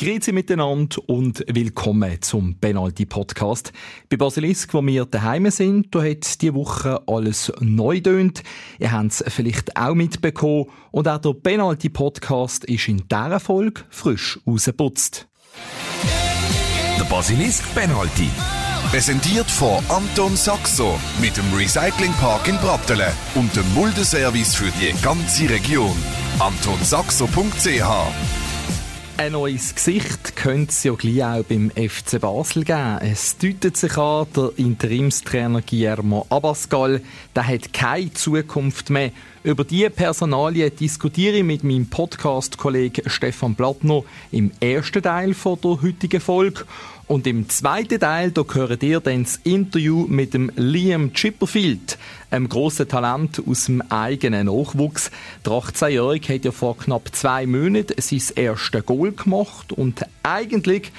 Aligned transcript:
Grüezi 0.00 0.32
miteinander 0.32 0.96
und 1.10 1.44
willkommen 1.46 2.22
zum 2.22 2.58
Penalty 2.58 3.04
Podcast. 3.04 3.70
Bei 4.08 4.16
Basilisk, 4.16 4.72
wo 4.72 4.80
wir 4.80 5.04
daheim 5.04 5.50
sind, 5.50 5.94
da 5.94 6.02
hat 6.02 6.40
diese 6.40 6.54
Woche 6.54 7.02
alles 7.06 7.52
neu 7.60 8.00
tönt. 8.00 8.42
Ihr 8.78 8.92
habt 8.92 9.10
es 9.10 9.22
vielleicht 9.28 9.76
auch 9.76 9.94
mitbekommen. 9.94 10.70
Und 10.90 11.06
auch 11.06 11.18
der 11.18 11.34
Penalty 11.34 11.90
Podcast 11.90 12.64
ist 12.64 12.88
in 12.88 13.04
dieser 13.12 13.40
Folge 13.40 13.82
frisch 13.90 14.40
rausgeputzt. 14.46 15.28
Der 16.98 17.04
Basilisk 17.04 17.62
Penalty. 17.74 18.30
Präsentiert 18.90 19.50
von 19.50 19.84
Anton 19.90 20.34
Saxo 20.34 20.98
mit 21.20 21.36
dem 21.36 21.52
Recyclingpark 21.52 22.48
in 22.48 22.56
Brattelen 22.56 23.12
und 23.34 23.54
dem 23.54 23.70
Muldeservice 23.74 24.54
für 24.54 24.72
die 24.80 24.94
ganze 25.02 25.50
Region. 25.50 25.94
AntonSaxo.ch 26.38 28.39
ein 29.20 29.32
neues 29.32 29.74
Gesicht 29.74 30.34
könnte 30.34 30.70
es 30.70 30.82
ja 30.82 30.94
gleich 30.94 31.22
auch 31.22 31.44
beim 31.44 31.70
FC 31.72 32.18
Basel 32.18 32.64
geben. 32.64 32.98
Es 33.02 33.36
deutet 33.36 33.76
sich 33.76 33.94
an, 33.98 34.26
der 34.34 34.52
Interimstrainer 34.56 35.60
Guillermo 35.60 36.24
Abascal, 36.30 37.02
der 37.36 37.46
hat 37.46 37.70
keine 37.74 38.14
Zukunft 38.14 38.88
mehr. 38.88 39.12
Über 39.42 39.64
diese 39.64 39.90
Personalie 39.90 40.70
diskutiere 40.70 41.36
ich 41.36 41.44
mit 41.44 41.64
meinem 41.64 41.90
Podcast-Kollegen 41.90 43.10
Stefan 43.10 43.54
Plattner 43.54 44.04
im 44.32 44.52
ersten 44.58 45.02
Teil 45.02 45.34
von 45.34 45.60
der 45.60 45.82
heutigen 45.82 46.20
Folge. 46.22 46.64
Und 47.10 47.26
im 47.26 47.48
zweiten 47.48 47.98
Teil, 47.98 48.30
da 48.30 48.42
gehört 48.42 48.84
ihr 48.84 49.00
dann 49.00 49.24
das 49.24 49.40
Interview 49.42 50.06
mit 50.06 50.32
dem 50.32 50.52
Liam 50.54 51.12
Chipperfield, 51.12 51.98
einem 52.30 52.48
grossen 52.48 52.86
Talent 52.86 53.42
aus 53.44 53.64
dem 53.64 53.82
eigenen 53.90 54.46
Nachwuchs. 54.46 55.10
Der 55.44 55.54
18-Jährige 55.54 56.34
hat 56.36 56.44
ja 56.44 56.52
vor 56.52 56.78
knapp 56.78 57.12
zwei 57.12 57.46
Monaten 57.46 58.00
sein 58.00 58.22
erstes 58.36 58.86
Goal 58.86 59.10
gemacht 59.10 59.72
und 59.72 60.06
eigentlich 60.22 60.92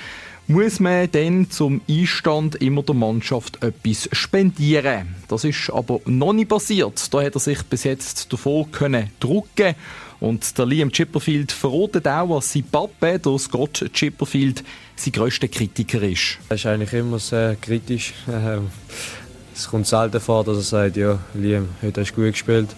muss 0.48 0.82
man 0.82 1.10
dann 1.10 1.50
zum 1.50 1.80
Einstand 1.90 2.56
immer 2.56 2.84
der 2.84 2.96
Mannschaft 2.96 3.64
etwas 3.64 4.10
spendieren. 4.12 5.16
Das 5.30 5.46
ist 5.46 5.70
aber 5.70 6.02
noch 6.04 6.34
nicht 6.34 6.50
passiert. 6.50 7.14
Da 7.14 7.24
hat 7.24 7.36
er 7.36 7.40
sich 7.40 7.64
bis 7.64 7.86
jetzt 7.86 8.34
davor 8.34 8.70
können 8.70 9.12
drucken 9.22 9.76
und 10.20 10.58
der 10.58 10.66
Liam 10.66 10.92
Chipperfield 10.92 11.54
verrotet 11.54 12.08
auch, 12.08 12.30
was 12.30 12.54
sein 12.54 12.64
Papa, 12.70 13.18
der 13.18 13.40
Scott 13.40 13.90
Chipperfield, 13.94 14.64
sein 15.02 15.14
grösster 15.14 15.48
Kritiker 15.48 16.02
ist. 16.04 16.38
Er 16.50 16.56
ist 16.56 16.66
eigentlich 16.66 16.94
immer 16.94 17.18
sehr 17.20 17.56
kritisch. 17.56 18.14
Ähm, 18.32 18.68
es 19.54 19.68
kommt 19.68 19.88
selten 19.88 20.20
vor, 20.20 20.44
dass 20.44 20.58
er 20.58 20.64
sagt, 20.64 20.98
ja, 20.98 21.20
Liam, 21.34 21.70
heute 21.82 22.02
hast 22.02 22.12
du 22.12 22.22
gut 22.22 22.34
gespielt. 22.34 22.70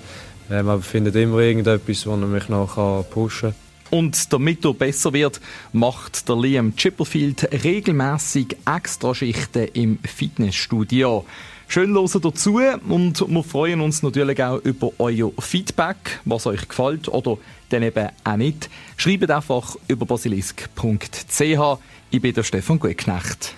Ähm, 0.50 0.70
aber 0.70 0.80
er 0.80 0.84
findet 0.84 1.16
immer 1.16 1.40
irgendetwas, 1.40 2.06
wo 2.06 2.12
er 2.12 2.18
mich 2.18 2.48
noch 2.50 3.06
pushen 3.10 3.52
kann. 3.52 4.00
Und 4.00 4.34
damit 4.34 4.66
er 4.66 4.74
besser 4.74 5.14
wird, 5.14 5.40
macht 5.72 6.28
der 6.28 6.36
Liam 6.38 6.76
Chipperfield 6.76 7.64
regelmäßig 7.64 8.58
Extraschichten 8.66 9.68
im 9.74 10.00
Fitnessstudio. 10.00 11.26
Schön 11.68 11.94
hören 11.94 12.22
dazu 12.22 12.60
und 12.88 13.20
wir 13.28 13.44
freuen 13.44 13.82
uns 13.82 14.04
natürlich 14.04 14.44
auch 14.44 14.60
über 14.60 14.92
euer 15.00 15.32
Feedback, 15.40 16.20
was 16.24 16.46
euch 16.46 16.68
gefällt 16.68 17.08
oder 17.08 17.38
dann 17.70 17.84
eben 17.84 18.10
auch 18.24 18.36
nicht. 18.36 18.70
Schreibt 18.96 19.32
einfach 19.32 19.76
über 19.88 20.06
basilisk.ch. 20.06 21.80
Ich 22.14 22.22
bin 22.22 22.32
der 22.32 22.44
Stefan 22.44 22.78
Gutknecht. 22.78 23.56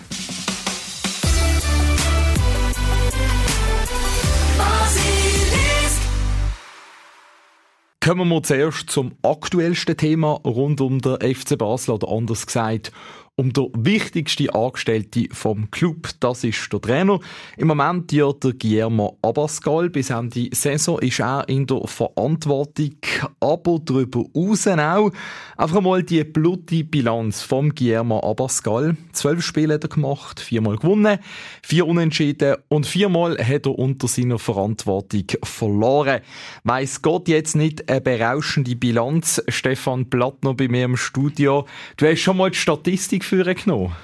Kommen 8.00 8.28
wir 8.30 8.42
zuerst 8.42 8.88
zum 8.88 9.12
aktuellsten 9.20 9.98
Thema 9.98 10.40
rund 10.42 10.80
um 10.80 11.02
den 11.02 11.16
FC 11.34 11.58
Basel 11.58 11.96
oder 11.96 12.08
anders 12.08 12.46
gesagt 12.46 12.92
um 13.38 13.52
den 13.52 13.68
wichtigsten 13.76 14.48
Angestellten 14.48 15.28
vom 15.30 15.70
Club. 15.70 16.08
Das 16.20 16.42
ist 16.42 16.72
der 16.72 16.80
Trainer. 16.80 17.20
Im 17.58 17.68
Moment 17.68 18.10
ja 18.10 18.32
der 18.32 18.54
Guillermo 18.54 19.18
Abascal. 19.20 19.90
Bis 19.90 20.08
Ende 20.08 20.48
Saison 20.52 20.98
ist 21.00 21.20
er 21.20 21.46
in 21.46 21.66
der 21.66 21.86
Verantwortung, 21.86 22.96
aber 23.40 23.78
darüber 23.84 24.24
hinaus 24.32 24.66
auch. 24.66 25.10
Einfach 25.58 25.82
mal 25.82 26.02
die 26.02 26.24
blutige 26.24 26.84
Bilanz 26.84 27.42
vom 27.42 27.74
Guillermo 27.74 28.20
Abascal. 28.20 28.96
Zwölf 29.12 29.44
Spiele 29.44 29.74
hat 29.74 29.84
er 29.84 29.90
gemacht, 29.90 30.40
viermal 30.40 30.76
gewonnen, 30.76 31.18
vier 31.62 31.86
Unentschieden 31.86 32.56
und 32.68 32.86
viermal 32.86 33.36
hat 33.36 33.66
er 33.66 33.78
unter 33.78 34.08
seiner 34.08 34.38
Verantwortung 34.38 35.26
verloren. 35.42 36.22
Weiss 36.64 37.02
Gott 37.02 37.28
jetzt 37.28 37.54
nicht 37.54 37.90
eine 37.90 38.00
berauschende 38.00 38.76
Bilanz. 38.76 39.42
Stefan 39.48 40.08
Plattner 40.08 40.54
bei 40.54 40.68
mir 40.68 40.86
im 40.86 40.96
Studio. 40.96 41.66
Du 41.98 42.06
hast 42.06 42.20
schon 42.20 42.38
mal 42.38 42.50
die 42.50 42.56
Statistik 42.56 43.25
genommen. 43.30 43.94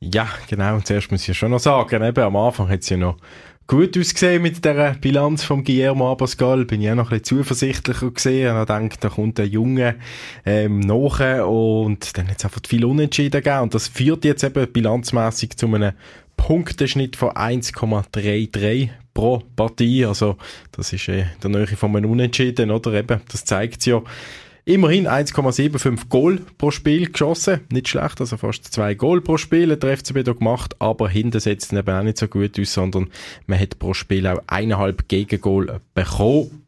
Ja, 0.00 0.28
genau. 0.48 0.80
Zuerst 0.80 1.10
muss 1.10 1.28
ich 1.28 1.36
schon 1.36 1.50
noch 1.50 1.60
sagen, 1.60 2.02
eben, 2.02 2.24
am 2.24 2.36
Anfang 2.36 2.68
hat 2.68 2.80
es 2.80 2.88
ja 2.88 2.96
noch 2.96 3.16
gut 3.66 3.96
ausgesehen 3.96 4.42
mit 4.42 4.64
der 4.64 4.94
Bilanz 4.94 5.44
von 5.44 5.62
Guillermo 5.62 6.10
Abascal. 6.10 6.64
Bin 6.64 6.80
ich 6.80 6.90
auch 6.90 6.94
noch 6.94 7.12
ein 7.12 7.20
bisschen 7.20 7.38
zuversichtlicher 7.38 8.10
gesehen. 8.10 8.56
Und 8.56 8.68
dann 8.68 8.90
da 8.98 9.08
kommt 9.10 9.38
der 9.38 9.46
Junge 9.46 9.96
ähm, 10.44 10.80
nach 10.80 11.46
und 11.46 12.16
dann 12.16 12.28
hat 12.28 12.38
es 12.38 12.44
einfach 12.44 12.62
viel 12.66 12.84
Unentschieden 12.84 13.42
gegeben. 13.42 13.60
Und 13.60 13.74
das 13.74 13.88
führt 13.88 14.24
jetzt 14.24 14.42
eben 14.42 14.72
bilanzmäßig 14.72 15.56
zu 15.56 15.66
einem 15.66 15.92
Punkteschnitt 16.36 17.16
von 17.16 17.30
1,33 17.30 18.88
pro 19.12 19.42
Partie. 19.54 20.06
Also, 20.06 20.36
das 20.72 20.92
ist 20.92 21.08
äh, 21.08 21.26
der 21.42 21.50
Nähe 21.50 21.66
von 21.66 21.94
einem 21.94 22.10
Unentschieden, 22.10 22.70
oder? 22.70 22.94
Eben, 22.94 23.20
das 23.30 23.44
zeigt 23.44 23.84
ja. 23.86 24.02
Immerhin 24.64 25.08
1,75 25.08 26.08
Goal 26.08 26.40
pro 26.58 26.70
Spiel 26.70 27.10
geschossen. 27.10 27.60
Nicht 27.70 27.88
schlecht, 27.88 28.20
also 28.20 28.36
fast 28.36 28.72
zwei 28.72 28.94
Goal 28.94 29.20
pro 29.20 29.36
Spiel 29.36 29.72
hat 29.72 29.82
der 29.82 29.96
FCB 29.96 30.22
da 30.24 30.32
gemacht, 30.32 30.76
aber 30.78 31.08
hinten 31.08 31.40
setzt 31.40 31.72
eben 31.72 31.88
auch 31.88 32.02
nicht 32.02 32.18
so 32.18 32.28
gut 32.28 32.58
aus, 32.58 32.72
sondern 32.72 33.08
man 33.46 33.58
hat 33.58 33.78
pro 33.78 33.94
Spiel 33.94 34.26
auch 34.26 34.42
eineinhalb 34.46 35.08
Gegengol 35.08 35.80
bekommen. 35.94 36.64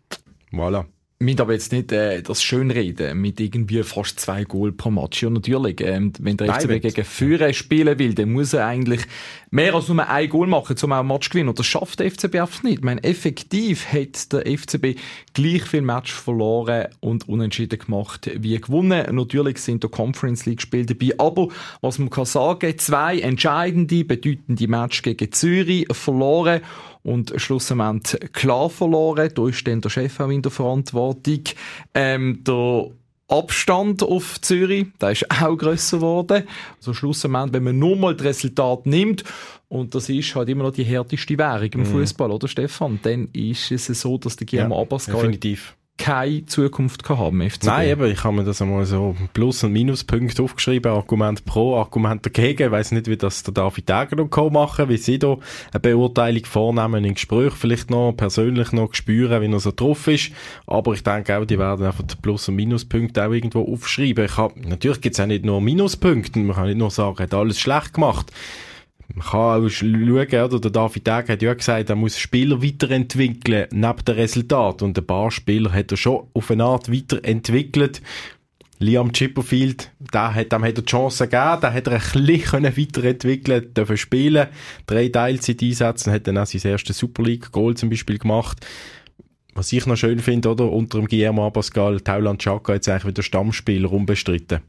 Voilà 0.53 0.87
müssen 1.23 1.41
aber 1.41 1.53
jetzt 1.53 1.73
nicht 1.73 1.93
äh, 1.93 2.23
das 2.23 2.43
schönreden 2.43 3.21
mit 3.21 3.41
irgendwie 3.41 3.83
fast 3.83 4.21
zwei 4.21 4.45
Goal 4.45 4.73
pro 4.73 4.91
Match. 4.91 5.23
Ja, 5.23 5.31
natürlich, 5.31 5.81
ähm, 5.81 6.13
wenn 6.19 6.37
der 6.37 6.55
FCB 6.55 6.83
gegen 6.83 7.05
Führer 7.05 7.53
spielen 7.53 7.99
will, 7.99 8.15
dann 8.15 8.33
muss 8.33 8.53
er 8.53 8.67
eigentlich 8.67 9.03
mehr 9.51 9.75
als 9.75 9.89
nur 9.89 10.09
ein 10.09 10.29
Goal 10.29 10.47
machen, 10.47 10.77
um 10.83 10.93
auch 10.93 11.01
ein 11.01 11.07
Match 11.07 11.29
zu 11.29 11.31
gewinnen. 11.31 11.49
Und 11.51 11.59
das 11.59 11.67
schafft 11.67 12.01
der 12.01 12.11
FCB 12.11 12.37
einfach 12.37 12.63
nicht. 12.63 12.79
Ich 12.79 12.85
meine, 12.85 13.03
effektiv 13.05 13.87
hat 13.93 14.33
der 14.33 14.47
FCB 14.47 14.99
gleich 15.35 15.63
viel 15.63 15.83
Match 15.83 16.13
verloren 16.13 16.89
und 17.01 17.29
unentschieden 17.29 17.79
gemacht 17.79 18.31
wie 18.35 18.61
gewonnen. 18.61 19.15
Natürlich 19.15 19.59
sind 19.59 19.83
der 19.83 19.91
Conference 19.91 20.47
League 20.47 20.63
Spiele 20.63 20.87
dabei, 20.87 21.15
aber 21.19 21.49
was 21.81 21.99
man 21.99 22.11
kann 22.11 22.25
sagen, 22.25 22.77
zwei 22.79 23.21
entscheidende, 23.21 24.05
bedeutende 24.05 24.69
Match 24.69 25.03
gegen 25.03 25.33
Zürich 25.33 25.87
verloren 25.93 26.63
und 27.03 27.33
schlussendlich 27.37 28.33
klar 28.33 28.71
verloren. 28.71 29.31
Da 29.35 29.49
ist 29.49 29.67
dann 29.67 29.81
der 29.81 29.91
Chef 29.91 30.21
auch 30.21 30.29
in 30.29 30.43
der 30.43 30.53
Verantwortung. 30.53 31.43
Ähm, 31.95 32.43
der 32.45 32.91
Abstand 33.29 34.03
auf 34.03 34.41
Zürich, 34.41 34.87
der 35.01 35.13
ist 35.13 35.31
auch 35.31 35.57
grösser 35.57 35.99
geworden. 35.99 36.45
Also 36.77 36.93
schlussendlich, 36.93 37.53
wenn 37.53 37.65
man 37.65 37.79
nur 37.79 37.97
mal 37.97 38.15
das 38.15 38.27
Resultat 38.27 38.87
nimmt, 38.87 39.25
und 39.69 39.95
das 39.95 40.11
ist 40.11 40.35
halt 40.35 40.51
immer 40.51 40.65
noch 40.65 40.73
die 40.73 40.85
härteste 40.85 41.39
Währung 41.39 41.71
im 41.73 41.81
mhm. 41.81 41.87
Fußball, 41.87 42.31
oder 42.31 42.47
Stefan? 42.47 43.01
Dann 43.03 43.29
ist 43.33 43.71
es 43.71 43.87
so, 43.87 44.19
dass 44.19 44.37
der 44.37 44.47
Guillermo 44.47 44.77
ja, 44.77 44.83
Abbas 44.83 45.07
definitiv 45.07 45.75
keine 46.03 46.45
Zukunft 46.47 47.09
haben 47.09 47.49
FCB. 47.49 47.65
Nein, 47.65 47.93
aber 47.93 48.09
ich 48.09 48.25
habe 48.25 48.35
mir 48.35 48.43
das 48.43 48.61
einmal 48.61 48.85
so 48.87 49.15
Plus- 49.35 49.63
und 49.63 49.73
Minuspunkte 49.73 50.43
aufgeschrieben, 50.43 50.91
Argument 50.91 51.45
pro, 51.45 51.77
Argument 51.77 52.27
dagegen. 52.27 52.65
Ich 52.65 52.71
weiss 52.73 52.91
nicht, 52.91 53.07
wie 53.07 53.17
das 53.17 53.45
der 53.45 53.55
David 53.55 53.89
Degen 53.89 54.19
und 54.19 54.31
Co. 54.31 54.51
machen, 54.51 54.89
wie 54.89 54.97
sie 54.97 55.21
da 55.21 55.37
eine 55.71 55.79
Beurteilung 55.81 56.45
vornehmen 56.45 57.05
in 57.05 57.15
Gespräch, 57.15 57.53
vielleicht 57.53 57.91
noch 57.91 58.15
persönlich 58.15 58.73
noch 58.73 58.93
spüren, 58.95 59.43
wie 59.43 59.53
er 59.53 59.61
so 59.61 59.71
drauf 59.71 60.09
ist. 60.09 60.33
Aber 60.67 60.93
ich 60.95 61.05
denke 61.05 61.39
auch, 61.39 61.45
die 61.45 61.59
werden 61.61 61.87
einfach 61.87 62.03
die 62.03 62.17
Plus- 62.21 62.49
und 62.49 62.57
Minuspunkte 62.57 63.25
auch 63.25 63.31
irgendwo 63.31 63.73
aufschreiben. 63.73 64.25
Ich 64.25 64.37
hab, 64.37 64.57
natürlich 64.57 65.03
gibt 65.03 65.15
es 65.15 65.21
auch 65.21 65.27
nicht 65.27 65.45
nur 65.45 65.61
Minuspunkte, 65.61 66.41
man 66.41 66.57
kann 66.57 66.67
nicht 66.67 66.79
nur 66.79 66.91
sagen, 66.91 67.21
hat 67.21 67.33
alles 67.33 67.61
schlecht 67.61 67.95
gemacht 67.95 68.33
man 69.15 69.27
kann 69.27 69.65
auch 69.65 69.69
schauen, 69.69 70.45
oder? 70.45 70.61
Der 70.61 70.71
David 70.71 71.07
Deg 71.07 71.29
hat 71.29 71.43
ja 71.43 71.55
gesagt, 71.55 71.91
er 71.91 71.97
muss 71.97 72.19
Spieler 72.19 72.63
weiterentwickeln, 72.63 73.67
neben 73.71 74.05
dem 74.05 74.15
Resultat. 74.15 74.83
Und 74.83 74.99
ein 74.99 75.07
paar 75.07 75.31
Spieler 75.31 75.73
hat 75.73 75.91
er 75.91 75.97
schon 75.97 76.29
auf 76.33 76.51
eine 76.51 76.65
Art 76.65 76.91
weiterentwickelt. 76.91 78.01
Liam 78.79 79.13
Chipperfield, 79.13 79.93
der 80.13 80.35
hat, 80.35 80.51
dem 80.51 80.65
hat 80.65 80.77
er 80.77 80.83
die 80.83 80.87
Chance 80.87 81.29
gegeben, 81.29 81.61
der 81.61 81.73
hat 81.73 81.87
er 81.87 81.93
ein 81.93 82.27
bisschen 82.27 82.65
weiterentwickeln 82.65 83.75
dürfen 83.75 83.97
spielen. 83.97 84.49
Drei 84.87 85.09
Teilzeit 85.09 85.63
einsetzen, 85.63 86.13
hat 86.13 86.27
dann 86.27 86.39
auch 86.39 86.47
sein 86.47 86.69
erstes 86.69 86.99
Super 86.99 87.23
League-Goal 87.23 87.77
zum 87.77 87.91
Beispiel 87.91 88.19
gemacht. 88.19 88.67
Was 89.55 89.73
ich 89.73 89.87
noch 89.87 89.97
schön 89.97 90.19
finde, 90.19 90.49
oder? 90.49 90.73
Unter 90.73 90.99
dem 90.99 91.07
Guillermo 91.07 91.47
Abascal, 91.47 92.01
Tauland 92.01 92.43
Chaka 92.43 92.75
jetzt 92.75 92.89
eigentlich 92.89 93.07
wieder 93.07 93.23
Stammspieler 93.23 93.93
unbestritten. 93.93 94.61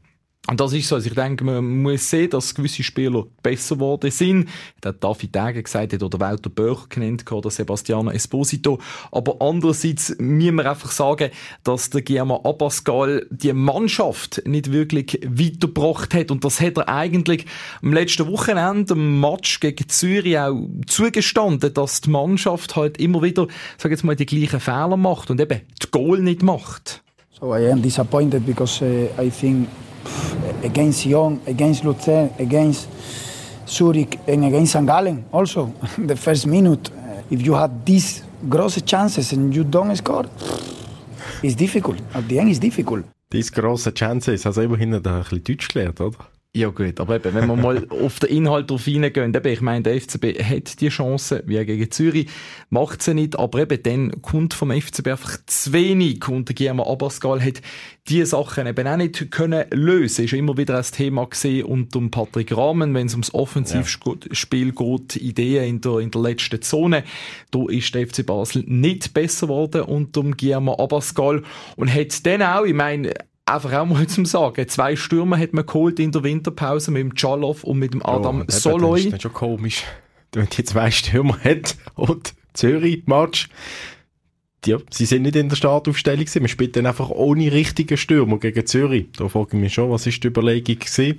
Und 0.46 0.60
das 0.60 0.74
ist 0.74 0.88
so. 0.88 0.96
Also 0.96 1.08
ich 1.08 1.14
denke, 1.14 1.42
man 1.42 1.82
muss 1.82 2.10
sehen, 2.10 2.28
dass 2.28 2.54
gewisse 2.54 2.82
Spieler 2.82 3.24
besser 3.42 3.76
geworden 3.76 4.10
sind. 4.10 4.50
Der 4.82 4.92
David 4.92 5.34
Degen 5.34 5.62
gesagt 5.62 5.94
hat, 5.94 6.02
oder 6.02 6.20
Walter 6.20 6.50
Böch 6.50 6.90
genannt, 6.90 7.30
oder 7.32 7.50
Sebastiano 7.50 8.10
Esposito. 8.10 8.78
Aber 9.10 9.36
andererseits 9.40 10.14
müssen 10.18 10.56
wir 10.56 10.70
einfach 10.70 10.90
sagen, 10.90 11.30
dass 11.62 11.88
der 11.88 12.02
Guillermo 12.02 12.42
Abascal 12.44 13.26
die 13.30 13.54
Mannschaft 13.54 14.42
nicht 14.44 14.70
wirklich 14.70 15.18
weitergebracht 15.24 16.12
hat. 16.12 16.30
Und 16.30 16.44
das 16.44 16.60
hat 16.60 16.76
er 16.76 16.90
eigentlich 16.90 17.46
am 17.80 17.94
letzten 17.94 18.26
Wochenende, 18.28 18.92
im 18.92 19.20
Match 19.20 19.60
gegen 19.60 19.88
Zürich 19.88 20.38
auch 20.38 20.68
zugestanden, 20.86 21.72
dass 21.72 22.02
die 22.02 22.10
Mannschaft 22.10 22.76
halt 22.76 22.98
immer 22.98 23.22
wieder, 23.22 23.46
sag 23.78 23.92
jetzt 23.92 24.04
mal, 24.04 24.14
die 24.14 24.26
gleichen 24.26 24.60
Fehler 24.60 24.98
macht 24.98 25.30
und 25.30 25.40
eben 25.40 25.62
die 25.82 25.90
Goal 25.90 26.20
nicht 26.20 26.42
macht. 26.42 27.03
So 27.44 27.52
I 27.52 27.68
am 27.70 27.82
disappointed 27.82 28.46
because 28.46 28.80
uh, 28.80 29.12
I 29.18 29.28
think 29.28 29.68
against 30.62 31.04
Young, 31.04 31.42
against 31.46 31.84
Luzern, 31.84 32.30
against 32.38 32.88
Zurich, 33.68 34.18
and 34.26 34.46
against 34.46 34.72
St. 34.72 34.88
Also. 35.30 35.70
the 35.98 36.16
first 36.16 36.46
minute, 36.46 36.90
if 37.30 37.42
you 37.42 37.52
have 37.52 37.84
these 37.84 38.24
gross 38.48 38.80
chances 38.80 39.34
and 39.34 39.54
you 39.54 39.62
don't 39.62 39.94
score, 39.94 40.24
it's 41.42 41.54
difficult. 41.54 42.00
At 42.14 42.26
the 42.30 42.38
end, 42.38 42.48
it's 42.48 42.60
difficult. 42.60 43.04
These 43.28 43.50
grosse 43.50 43.92
Chances, 43.92 44.46
also 44.46 44.62
immerhin 44.62 44.94
hat 44.94 45.04
er 45.04 45.16
ein 45.16 45.22
bisschen 45.24 45.44
Deutsch 45.44 45.68
gelernt, 45.68 46.00
oder? 46.00 46.16
Ja 46.56 46.68
gut, 46.68 47.00
aber 47.00 47.16
eben, 47.16 47.34
wenn 47.34 47.48
wir 47.48 47.56
mal 47.56 47.84
auf 47.90 48.20
den 48.20 48.30
Inhalt 48.30 48.70
drauf 48.70 48.86
reingehen, 48.86 49.34
eben, 49.34 49.52
ich 49.52 49.60
meine, 49.60 49.82
der 49.82 50.00
FCB 50.00 50.40
hat 50.40 50.80
die 50.80 50.88
Chance, 50.88 51.42
wie 51.46 51.64
gegen 51.64 51.90
Zürich, 51.90 52.28
macht 52.70 53.02
sie 53.02 53.12
nicht, 53.12 53.36
aber 53.36 53.58
eben 53.58 53.82
dann 53.82 54.22
kommt 54.22 54.54
vom 54.54 54.70
FCB 54.70 55.08
einfach 55.08 55.36
zu 55.46 55.72
wenig 55.72 56.28
und 56.28 56.48
der 56.48 56.54
Guillermo 56.54 56.88
Abascal 56.88 57.44
hat 57.44 57.60
diese 58.06 58.26
Sachen 58.26 58.68
eben 58.68 58.86
auch 58.86 58.96
nicht 58.96 59.32
können 59.32 59.64
lösen. 59.72 60.26
Ist 60.26 60.32
immer 60.32 60.56
wieder 60.56 60.78
ein 60.78 60.84
Thema 60.84 61.26
gesehen 61.26 61.64
unter 61.64 62.00
Patrick 62.08 62.56
Rahmen, 62.56 62.94
wenn 62.94 63.08
es 63.08 63.14
ums 63.14 63.34
Offensivspiel 63.34 64.70
geht, 64.70 65.16
Ideen 65.16 65.64
in 65.64 65.80
der, 65.80 65.98
in 65.98 66.12
der 66.12 66.20
letzten 66.20 66.62
Zone. 66.62 67.02
Da 67.50 67.64
ist 67.68 67.92
der 67.96 68.06
FC 68.06 68.24
Basel 68.24 68.62
nicht 68.68 69.12
besser 69.12 69.48
geworden 69.48 69.82
unter 69.82 70.22
Guillermo 70.22 70.76
Abascal 70.78 71.42
und 71.74 71.92
hat 71.92 72.24
dann 72.26 72.42
auch, 72.42 72.64
ich 72.64 72.74
meine, 72.74 73.12
einfach 73.46 73.72
auch 73.72 73.86
mal 73.86 74.06
zum 74.06 74.26
Sagen. 74.26 74.68
Zwei 74.68 74.96
Stürmer 74.96 75.38
hat 75.38 75.52
man 75.52 75.66
geholt 75.66 75.98
in 75.98 76.12
der 76.12 76.22
Winterpause 76.22 76.90
mit 76.90 77.02
dem 77.02 77.14
Chalov 77.14 77.64
und 77.64 77.78
mit 77.78 77.94
dem 77.94 78.04
Adam 78.04 78.40
ja, 78.40 78.44
Soloy. 78.48 79.04
Das 79.04 79.14
ist 79.14 79.22
schon 79.22 79.32
komisch, 79.32 79.84
wenn 80.32 80.48
die 80.48 80.64
zwei 80.64 80.90
Stürmer 80.90 81.38
hat 81.42 81.76
und 81.94 82.34
Zürich-Match. 82.54 83.48
Ja, 84.66 84.78
sie 84.90 85.04
sind 85.04 85.22
nicht 85.22 85.36
in 85.36 85.50
der 85.50 85.56
Startaufstellung 85.56 86.20
gewesen. 86.20 86.40
Man 86.40 86.48
spielt 86.48 86.74
dann 86.76 86.86
einfach 86.86 87.10
ohne 87.10 87.52
richtigen 87.52 87.98
Stürmer 87.98 88.38
gegen 88.38 88.64
Zürich. 88.64 89.08
Da 89.16 89.28
frage 89.28 89.48
ich 89.52 89.60
mich 89.60 89.74
schon, 89.74 89.90
was 89.90 90.06
ist 90.06 90.22
die 90.22 90.28
Überlegung 90.28 90.78
gewesen? 90.78 91.18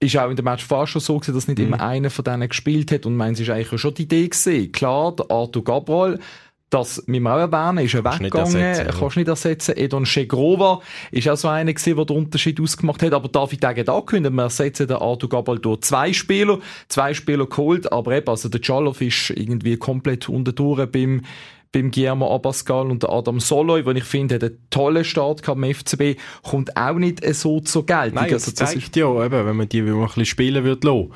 ist 0.00 0.16
auch 0.16 0.30
in 0.30 0.36
der 0.36 0.44
Match 0.44 0.64
fast 0.64 0.92
schon 0.92 1.00
so 1.00 1.18
gewesen, 1.18 1.34
dass 1.34 1.48
nicht 1.48 1.58
mhm. 1.58 1.66
immer 1.66 1.80
einer 1.80 2.10
von 2.10 2.24
denen 2.24 2.48
gespielt 2.48 2.92
hat 2.92 3.06
und 3.06 3.16
meins 3.16 3.40
ist 3.40 3.50
eigentlich 3.50 3.80
schon 3.80 3.94
die 3.94 4.02
Idee 4.02 4.28
gewesen. 4.28 4.70
Klar, 4.72 5.16
der 5.16 5.30
Arthur 5.30 5.64
Gabriel 5.64 6.20
das 6.70 7.02
müssen 7.06 7.22
wir 7.22 7.34
auch 7.34 7.38
erwähnen, 7.38 7.84
ist 7.84 7.94
er 7.94 8.04
weggegangen, 8.04 8.30
kannst, 8.30 8.98
kannst 8.98 9.16
nicht 9.16 9.28
ersetzen. 9.28 9.76
Edon 9.76 10.04
Schegrova 10.04 10.80
ist 11.10 11.28
auch 11.28 11.36
so 11.36 11.48
einer 11.48 11.72
gewesen, 11.72 11.96
der 11.96 12.04
den 12.04 12.16
Unterschied 12.16 12.60
ausgemacht 12.60 13.02
hat, 13.02 13.12
aber 13.14 13.28
David 13.28 13.62
Degen 13.62 13.80
hat 13.80 13.88
angekündigt, 13.88 14.34
wir 14.34 14.42
ersetzen 14.42 14.86
den 14.86 14.96
Arthur 14.96 15.28
Gabal 15.30 15.58
durch 15.58 15.80
zwei 15.80 16.12
Spieler, 16.12 16.58
zwei 16.88 17.14
Spieler 17.14 17.46
geholt, 17.46 17.90
aber 17.90 18.12
eben, 18.12 18.28
also 18.28 18.48
der 18.48 18.60
Chalov 18.60 19.00
ist 19.00 19.30
irgendwie 19.30 19.76
komplett 19.76 20.28
unter 20.28 20.52
durch 20.52 20.86
beim 20.86 21.22
beim 21.70 21.90
Guillermo 21.90 22.34
Abascal 22.34 22.90
und 22.90 23.02
der 23.02 23.10
Adam 23.10 23.40
Soloy, 23.40 23.84
wo 23.84 23.90
ich 23.90 24.04
finde, 24.04 24.36
hat 24.36 24.42
einen 24.42 24.58
tollen 24.70 25.04
Start 25.04 25.46
im 25.46 25.74
FCB, 25.74 26.18
kommt 26.42 26.74
auch 26.76 26.94
nicht 26.94 27.22
so 27.34 27.60
zur 27.60 27.84
Geltung. 27.84 28.14
Nein, 28.14 28.32
also, 28.32 28.50
das 28.50 28.72
zeigt 28.72 28.96
ja, 28.96 29.06
eben, 29.24 29.46
wenn 29.46 29.56
man 29.56 29.68
die 29.68 29.82
ein 29.82 30.00
bisschen 30.00 30.24
spielen 30.24 30.64
würde 30.64 30.86
lassen 30.86 31.12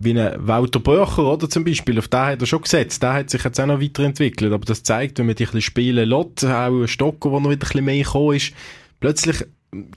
wie 0.00 0.18
ein 0.18 0.34
Walter 0.38 0.80
Böcher, 0.80 1.24
oder, 1.24 1.50
zum 1.50 1.64
Beispiel, 1.64 1.98
auf 1.98 2.08
den 2.08 2.20
hat 2.20 2.40
er 2.40 2.46
schon 2.46 2.62
gesetzt, 2.62 3.02
der 3.02 3.14
hat 3.14 3.30
sich 3.30 3.42
jetzt 3.42 3.60
auch 3.60 3.66
noch 3.66 3.80
weiterentwickelt, 3.80 4.52
aber 4.52 4.64
das 4.64 4.82
zeigt, 4.82 5.18
wenn 5.18 5.26
man 5.26 5.34
die 5.34 5.44
ein 5.44 5.46
bisschen 5.46 5.62
spielen 5.62 6.08
lässt, 6.08 6.44
auch 6.44 6.86
Stocker, 6.86 7.32
wo 7.32 7.40
noch 7.40 7.50
wieder 7.50 7.66
ein 7.66 7.68
bisschen 7.68 7.84
mehr 7.84 8.04
gekommen 8.04 8.36
ist, 8.36 8.52
plötzlich 9.00 9.44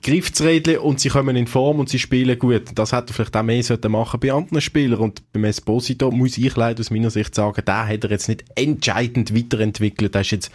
greift 0.02 0.34
das 0.34 0.46
Rädchen 0.46 0.78
und 0.78 1.00
sie 1.00 1.08
kommen 1.08 1.36
in 1.36 1.46
Form 1.46 1.80
und 1.80 1.88
sie 1.88 1.98
spielen 1.98 2.38
gut. 2.38 2.64
Das 2.74 2.92
hätte 2.92 3.12
er 3.12 3.14
vielleicht 3.14 3.36
auch 3.36 3.42
mehr 3.42 3.62
sollten 3.62 3.92
machen 3.92 4.20
bei 4.20 4.32
anderen 4.32 4.60
Spielern. 4.60 5.00
Und 5.00 5.32
beim 5.32 5.44
Esposito 5.44 6.10
muss 6.10 6.36
ich 6.36 6.54
leider 6.56 6.80
aus 6.80 6.90
meiner 6.90 7.10
Sicht 7.10 7.34
sagen, 7.34 7.62
da 7.64 7.86
hat 7.86 8.04
er 8.04 8.10
jetzt 8.10 8.28
nicht 8.28 8.44
entscheidend 8.54 9.34
weiterentwickelt, 9.34 10.14
der 10.14 10.20
ist 10.20 10.30
jetzt 10.30 10.52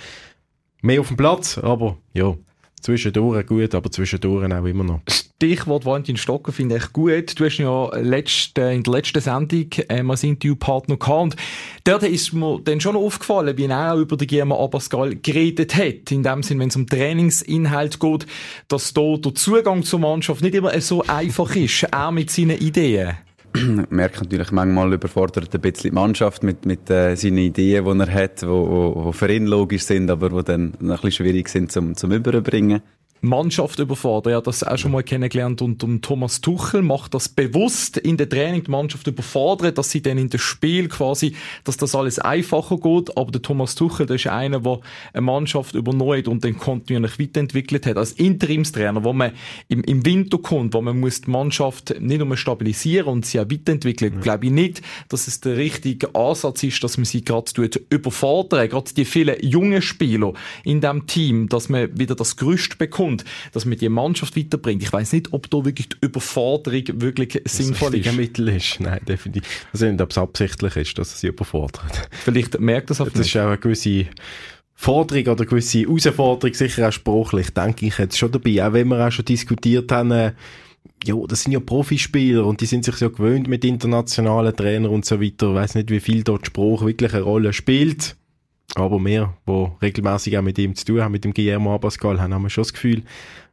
mehr 0.81 1.01
auf 1.01 1.07
dem 1.07 1.17
Platz, 1.17 1.57
aber 1.57 1.97
ja, 2.13 2.35
Zwischendurch 2.81 3.45
gut, 3.47 3.73
aber 3.75 3.91
zwischendurch 3.91 4.51
auch 4.51 4.65
immer 4.65 4.83
noch. 4.83 5.01
Stichwort 5.09 5.85
Valentin 5.85 6.17
Stocker 6.17 6.51
finde 6.51 6.77
ich 6.77 6.93
gut. 6.93 7.39
Du 7.39 7.45
hast 7.45 7.57
ja 7.57 7.95
letzte, 7.97 8.61
in 8.61 8.83
der 8.83 8.93
letzten 8.93 9.21
Sendung 9.21 9.67
äh, 9.89 10.01
mal 10.01 10.15
ein 10.15 10.29
Interviewpartner 10.29 10.97
gehabt 10.97 11.21
und 11.21 11.35
dort 11.83 12.03
ist 12.03 12.33
mir 12.33 12.59
dann 12.63 12.81
schon 12.81 12.95
aufgefallen, 12.95 13.57
wie 13.57 13.65
er 13.65 13.93
auch 13.93 13.97
über 13.97 14.17
den 14.17 14.27
Guillermo 14.27 14.63
Abascal 14.63 15.15
geredet 15.15 15.75
hat. 15.75 16.11
In 16.11 16.23
dem 16.23 16.43
Sinn, 16.43 16.59
wenn 16.59 16.69
es 16.69 16.75
um 16.75 16.87
Trainingsinhalt 16.87 17.99
geht, 17.99 18.25
dass 18.67 18.93
da 18.93 19.15
der 19.17 19.35
Zugang 19.35 19.83
zur 19.83 19.99
Mannschaft 19.99 20.41
nicht 20.41 20.55
immer 20.55 20.79
so 20.81 21.03
einfach 21.03 21.55
ist, 21.55 21.93
auch 21.93 22.11
mit 22.11 22.31
seinen 22.31 22.57
Ideen. 22.57 23.17
merkt 23.89 24.21
natürlich 24.21 24.51
manchmal 24.51 24.93
überfordert 24.93 25.53
ein 25.53 25.61
bisschen 25.61 25.91
die 25.91 25.95
Mannschaft 25.95 26.43
mit, 26.43 26.65
mit 26.65 26.89
äh, 26.89 27.15
seinen 27.15 27.37
Ideen, 27.37 27.85
die 27.85 27.99
er 27.99 28.13
hat, 28.13 28.41
die 28.41 29.13
für 29.13 29.31
ihn 29.31 29.45
logisch 29.45 29.83
sind, 29.83 30.09
aber 30.09 30.29
die 30.29 30.43
dann 30.43 30.73
ein 30.79 30.87
bisschen 30.87 31.11
schwierig 31.11 31.49
sind 31.49 31.71
zum, 31.71 31.95
zum 31.95 32.11
Überbringen. 32.11 32.81
Mannschaft 33.21 33.79
überfordern. 33.79 34.33
Ja, 34.33 34.41
das 34.41 34.63
auch 34.63 34.77
schon 34.77 34.91
mal 34.91 35.03
kennengelernt 35.03 35.61
und 35.61 35.83
um 35.83 36.01
Thomas 36.01 36.41
Tuchel 36.41 36.81
macht 36.81 37.13
das 37.13 37.29
bewusst 37.29 37.97
in 37.97 38.17
der 38.17 38.29
Training 38.29 38.63
die 38.63 38.71
Mannschaft 38.71 39.07
überfordern, 39.07 39.73
dass 39.73 39.91
sie 39.91 40.01
dann 40.01 40.17
in 40.17 40.29
das 40.29 40.41
Spiel 40.41 40.87
quasi, 40.87 41.35
dass 41.63 41.77
das 41.77 41.95
alles 41.95 42.19
einfacher 42.19 42.77
geht. 42.77 43.17
Aber 43.17 43.31
der 43.31 43.41
Thomas 43.41 43.75
Tuchel, 43.75 44.05
der 44.05 44.15
ist 44.17 44.27
einer, 44.27 44.59
der 44.59 44.79
eine 45.13 45.21
Mannschaft 45.21 45.75
übernommen 45.75 46.25
und 46.27 46.43
dann 46.43 46.57
kontinuierlich 46.57 47.19
weiterentwickelt 47.19 47.85
hat. 47.85 47.97
Als 47.97 48.13
Interimstrainer, 48.13 49.03
wo 49.03 49.13
man 49.13 49.31
im, 49.67 49.83
im 49.83 50.05
Winter 50.05 50.37
kommt, 50.37 50.73
wo 50.73 50.81
man 50.81 50.99
muss 50.99 51.21
die 51.21 51.31
Mannschaft 51.31 51.95
nicht 51.99 52.23
nur 52.23 52.37
stabilisieren 52.37 53.07
und 53.07 53.25
sie 53.25 53.39
auch 53.39 53.49
weiterentwickeln, 53.49 54.15
mhm. 54.15 54.21
glaube 54.21 54.45
ich 54.45 54.51
nicht, 54.51 54.81
dass 55.09 55.27
es 55.27 55.41
der 55.41 55.57
richtige 55.57 56.13
Ansatz 56.15 56.63
ist, 56.63 56.83
dass 56.83 56.97
man 56.97 57.05
sie 57.05 57.23
gerade 57.23 57.51
überfordern, 57.89 58.69
gerade 58.69 58.93
die 58.93 59.05
vielen 59.05 59.35
jungen 59.41 59.81
Spieler 59.81 60.33
in 60.63 60.81
dem 60.81 61.07
Team, 61.07 61.49
dass 61.49 61.69
man 61.69 61.97
wieder 61.97 62.15
das 62.15 62.37
Gerüst 62.37 62.77
bekommt 62.77 63.06
kommt, 63.07 63.25
dass 63.53 63.65
man 63.65 63.77
die 63.77 63.89
Mannschaft 63.89 64.37
weiterbringt. 64.37 64.83
Ich 64.83 64.93
weiß 64.93 65.13
nicht, 65.13 65.33
ob 65.33 65.49
da 65.49 65.63
wirklich 65.65 65.89
die 65.89 65.97
Überforderung 66.01 66.83
wirklich 67.01 67.41
das 67.43 67.57
sinnvoll 67.57 67.95
ist. 67.95 68.13
Mittel 68.13 68.49
ist. 68.49 68.79
Nein, 68.79 68.99
definitiv. 69.07 69.43
Ich 69.73 69.81
weiß 69.81 69.91
nicht, 69.91 70.01
ob 70.01 70.11
es 70.11 70.17
absichtlich 70.17 70.75
ist, 70.75 70.97
dass 70.97 71.13
es 71.13 71.21
sie 71.21 71.27
überfordert. 71.27 72.09
Vielleicht 72.23 72.59
merkt 72.59 72.89
das 72.89 73.01
auch 73.01 73.09
Das 73.09 73.27
ist 73.27 73.37
auch 73.37 73.47
eine 73.47 73.57
gewisse 73.57 74.05
Forderung 74.73 75.23
oder 75.23 75.41
eine 75.41 75.45
gewisse 75.47 75.79
Herausforderung, 75.79 76.53
sicher 76.53 76.87
auch 76.87 76.91
sprachlich, 76.91 77.49
denke 77.51 77.87
ich 77.87 77.97
jetzt 77.97 78.17
schon 78.17 78.31
dabei. 78.31 78.65
Auch 78.65 78.73
wenn 78.73 78.87
wir 78.89 79.07
auch 79.07 79.11
schon 79.11 79.25
diskutiert 79.25 79.91
haben, 79.91 80.11
äh, 80.11 80.33
ja, 81.03 81.15
das 81.27 81.43
sind 81.43 81.51
ja 81.51 81.59
Profispieler 81.59 82.45
und 82.45 82.61
die 82.61 82.65
sind 82.65 82.85
sich 82.85 82.99
ja 82.99 83.07
gewöhnt 83.09 83.47
mit 83.47 83.63
internationalen 83.65 84.55
Trainern 84.55 84.91
und 84.91 85.05
so 85.05 85.21
weiter. 85.21 85.49
Ich 85.49 85.55
weiss 85.55 85.75
nicht, 85.75 85.89
wie 85.89 85.99
viel 85.99 86.23
dort 86.23 86.47
Spruch 86.47 86.85
wirklich 86.85 87.13
eine 87.13 87.23
Rolle 87.23 87.53
spielt. 87.53 88.15
Aber 88.75 89.03
wir, 89.03 89.33
die 89.47 89.71
regelmäßig 89.81 90.37
auch 90.37 90.41
mit 90.41 90.57
ihm 90.57 90.75
zu 90.75 90.85
tun 90.85 91.01
haben, 91.01 91.11
mit 91.11 91.23
dem 91.23 91.33
Guillermo 91.33 91.73
Abascal, 91.73 92.19
haben 92.19 92.43
wir 92.43 92.49
schon 92.49 92.63
das 92.63 92.73
Gefühl, 92.73 93.03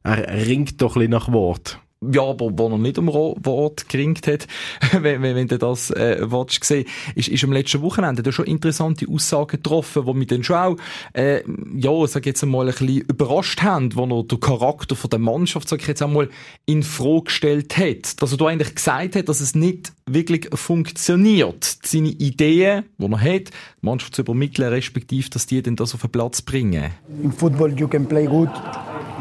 er 0.03 0.47
ringt 0.47 0.83
doch 0.83 0.97
ein 0.97 1.01
bisschen 1.01 1.11
nach 1.11 1.33
Wort 1.33 1.81
ja, 2.13 2.23
aber 2.23 2.51
wo 2.53 2.69
er 2.69 2.79
nicht 2.79 2.99
um 2.99 3.07
Wort 3.09 3.89
geringt 3.89 4.27
hat, 4.27 4.47
wenn, 5.03 5.23
wenn, 5.23 5.49
du 5.49 5.59
das 5.59 5.91
äh, 5.91 6.19
willst 6.21 6.65
sehen, 6.65 6.87
ist, 7.15 7.29
ist 7.29 7.45
am 7.45 7.53
letzten 7.53 7.83
Wochenende 7.83 8.23
da 8.23 8.33
schon 8.33 8.47
interessante 8.47 9.07
Aussagen 9.09 9.63
getroffen, 9.63 10.07
wo 10.07 10.13
mich 10.13 10.29
dann 10.29 10.45
schon 10.45 10.57
auch, 10.57 10.77
äh, 11.13 11.43
ja, 11.75 12.07
sag 12.07 12.27
jetzt 12.27 12.43
einmal, 12.43 12.67
ein 12.67 12.73
bisschen 12.73 13.01
überrascht 13.03 13.63
haben, 13.63 13.95
wo 13.95 14.05
er 14.05 14.25
den 14.25 14.41
Charakter 14.41 14.97
von 14.97 15.11
der 15.11 15.19
Mannschaft, 15.19 15.69
sag 15.69 15.81
ich 15.81 15.89
jetzt 15.89 16.03
einmal, 16.03 16.29
in 16.67 16.83
Frage 16.83 17.25
gestellt 17.25 17.77
hat. 17.77 18.21
Dass 18.23 18.33
er 18.33 18.39
da 18.39 18.47
eigentlich 18.47 18.75
gesagt 18.75 19.17
hat, 19.17 19.29
dass 19.29 19.41
es 19.41 19.55
nicht 19.55 19.93
wirklich 20.07 20.49
funktioniert. 20.55 21.79
Seine 21.83 22.09
Ideen, 22.09 22.85
die 22.99 23.05
er 23.05 23.21
hat, 23.21 23.49
die 23.49 23.53
Mannschaft 23.83 24.15
zu 24.15 24.23
übermitteln, 24.23 24.69
respektive, 24.69 25.31
dass 25.31 25.47
die 25.47 25.63
dann 25.63 25.77
das 25.77 25.95
auf 25.95 26.03
den 26.03 26.11
Platz 26.11 26.43
bringen. 26.43 26.91
In 27.23 27.33
Football 27.33 27.79
you 27.79 27.89
can 27.89 28.07
play 28.07 28.27
good, 28.27 28.51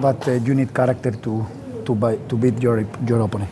but 0.02 0.28
uh, 0.28 0.32
you 0.46 0.54
need 0.54 0.74
character 0.74 1.12
to 1.22 1.46
to, 1.86 1.96
buy, 1.96 2.18
to 2.28 2.38
beat 2.38 2.64
your, 2.64 2.86
your 3.10 3.22
opponent. 3.22 3.50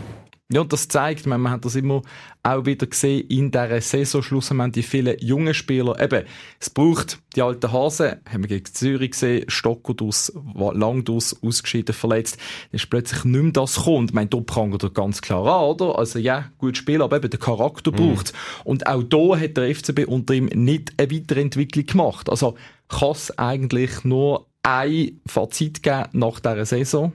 Ja, 0.51 0.59
und 0.59 0.73
das 0.73 0.89
zeigt, 0.89 1.25
man, 1.27 1.39
man 1.39 1.53
hat 1.53 1.63
das 1.63 1.75
immer 1.75 2.01
auch 2.43 2.65
wieder 2.65 2.85
gesehen 2.85 3.25
in 3.29 3.51
dieser 3.51 3.79
Saison. 3.79 4.21
Schlussendlich 4.21 4.73
die 4.73 4.83
vielen 4.83 5.17
jungen 5.19 5.53
Spieler. 5.53 5.97
Eben, 6.01 6.25
es 6.59 6.69
braucht 6.69 7.19
die 7.37 7.41
alten 7.41 7.71
Hasen, 7.71 8.17
haben 8.29 8.43
wir 8.43 8.49
gegen 8.49 8.65
Zürich 8.65 9.11
gesehen, 9.11 9.45
Stockerduss, 9.47 10.33
Langduss, 10.53 11.41
ausgeschieden, 11.41 11.95
verletzt. 11.95 12.37
Dann 12.71 12.75
ist 12.81 12.89
plötzlich 12.89 13.23
nicht 13.23 13.41
mehr 13.41 13.51
das 13.53 13.83
kommt. 13.83 14.09
Ich 14.09 14.13
meine, 14.13 14.27
da 14.27 14.41
prangert 14.41 14.83
er 14.83 14.89
ganz 14.89 15.21
klar 15.21 15.45
an, 15.47 15.69
oder? 15.69 15.97
Also 15.97 16.19
ja, 16.19 16.51
gut 16.57 16.75
spielen, 16.75 17.01
aber 17.01 17.15
eben 17.15 17.29
der 17.29 17.39
Charakter 17.39 17.91
mhm. 17.91 17.95
braucht 17.95 18.33
Und 18.65 18.87
auch 18.87 19.03
da 19.03 19.39
hat 19.39 19.55
der 19.55 19.73
FCB 19.73 20.05
unter 20.05 20.33
ihm 20.33 20.47
nicht 20.47 20.91
eine 20.97 21.11
Weiterentwicklung 21.11 21.85
gemacht. 21.85 22.29
Also 22.29 22.55
kann 22.89 23.11
es 23.11 23.37
eigentlich 23.37 24.03
nur 24.03 24.47
ein 24.63 25.21
Fazit 25.25 25.81
geben 25.81 26.09
nach 26.11 26.41
dieser 26.41 26.65
Saison? 26.65 27.13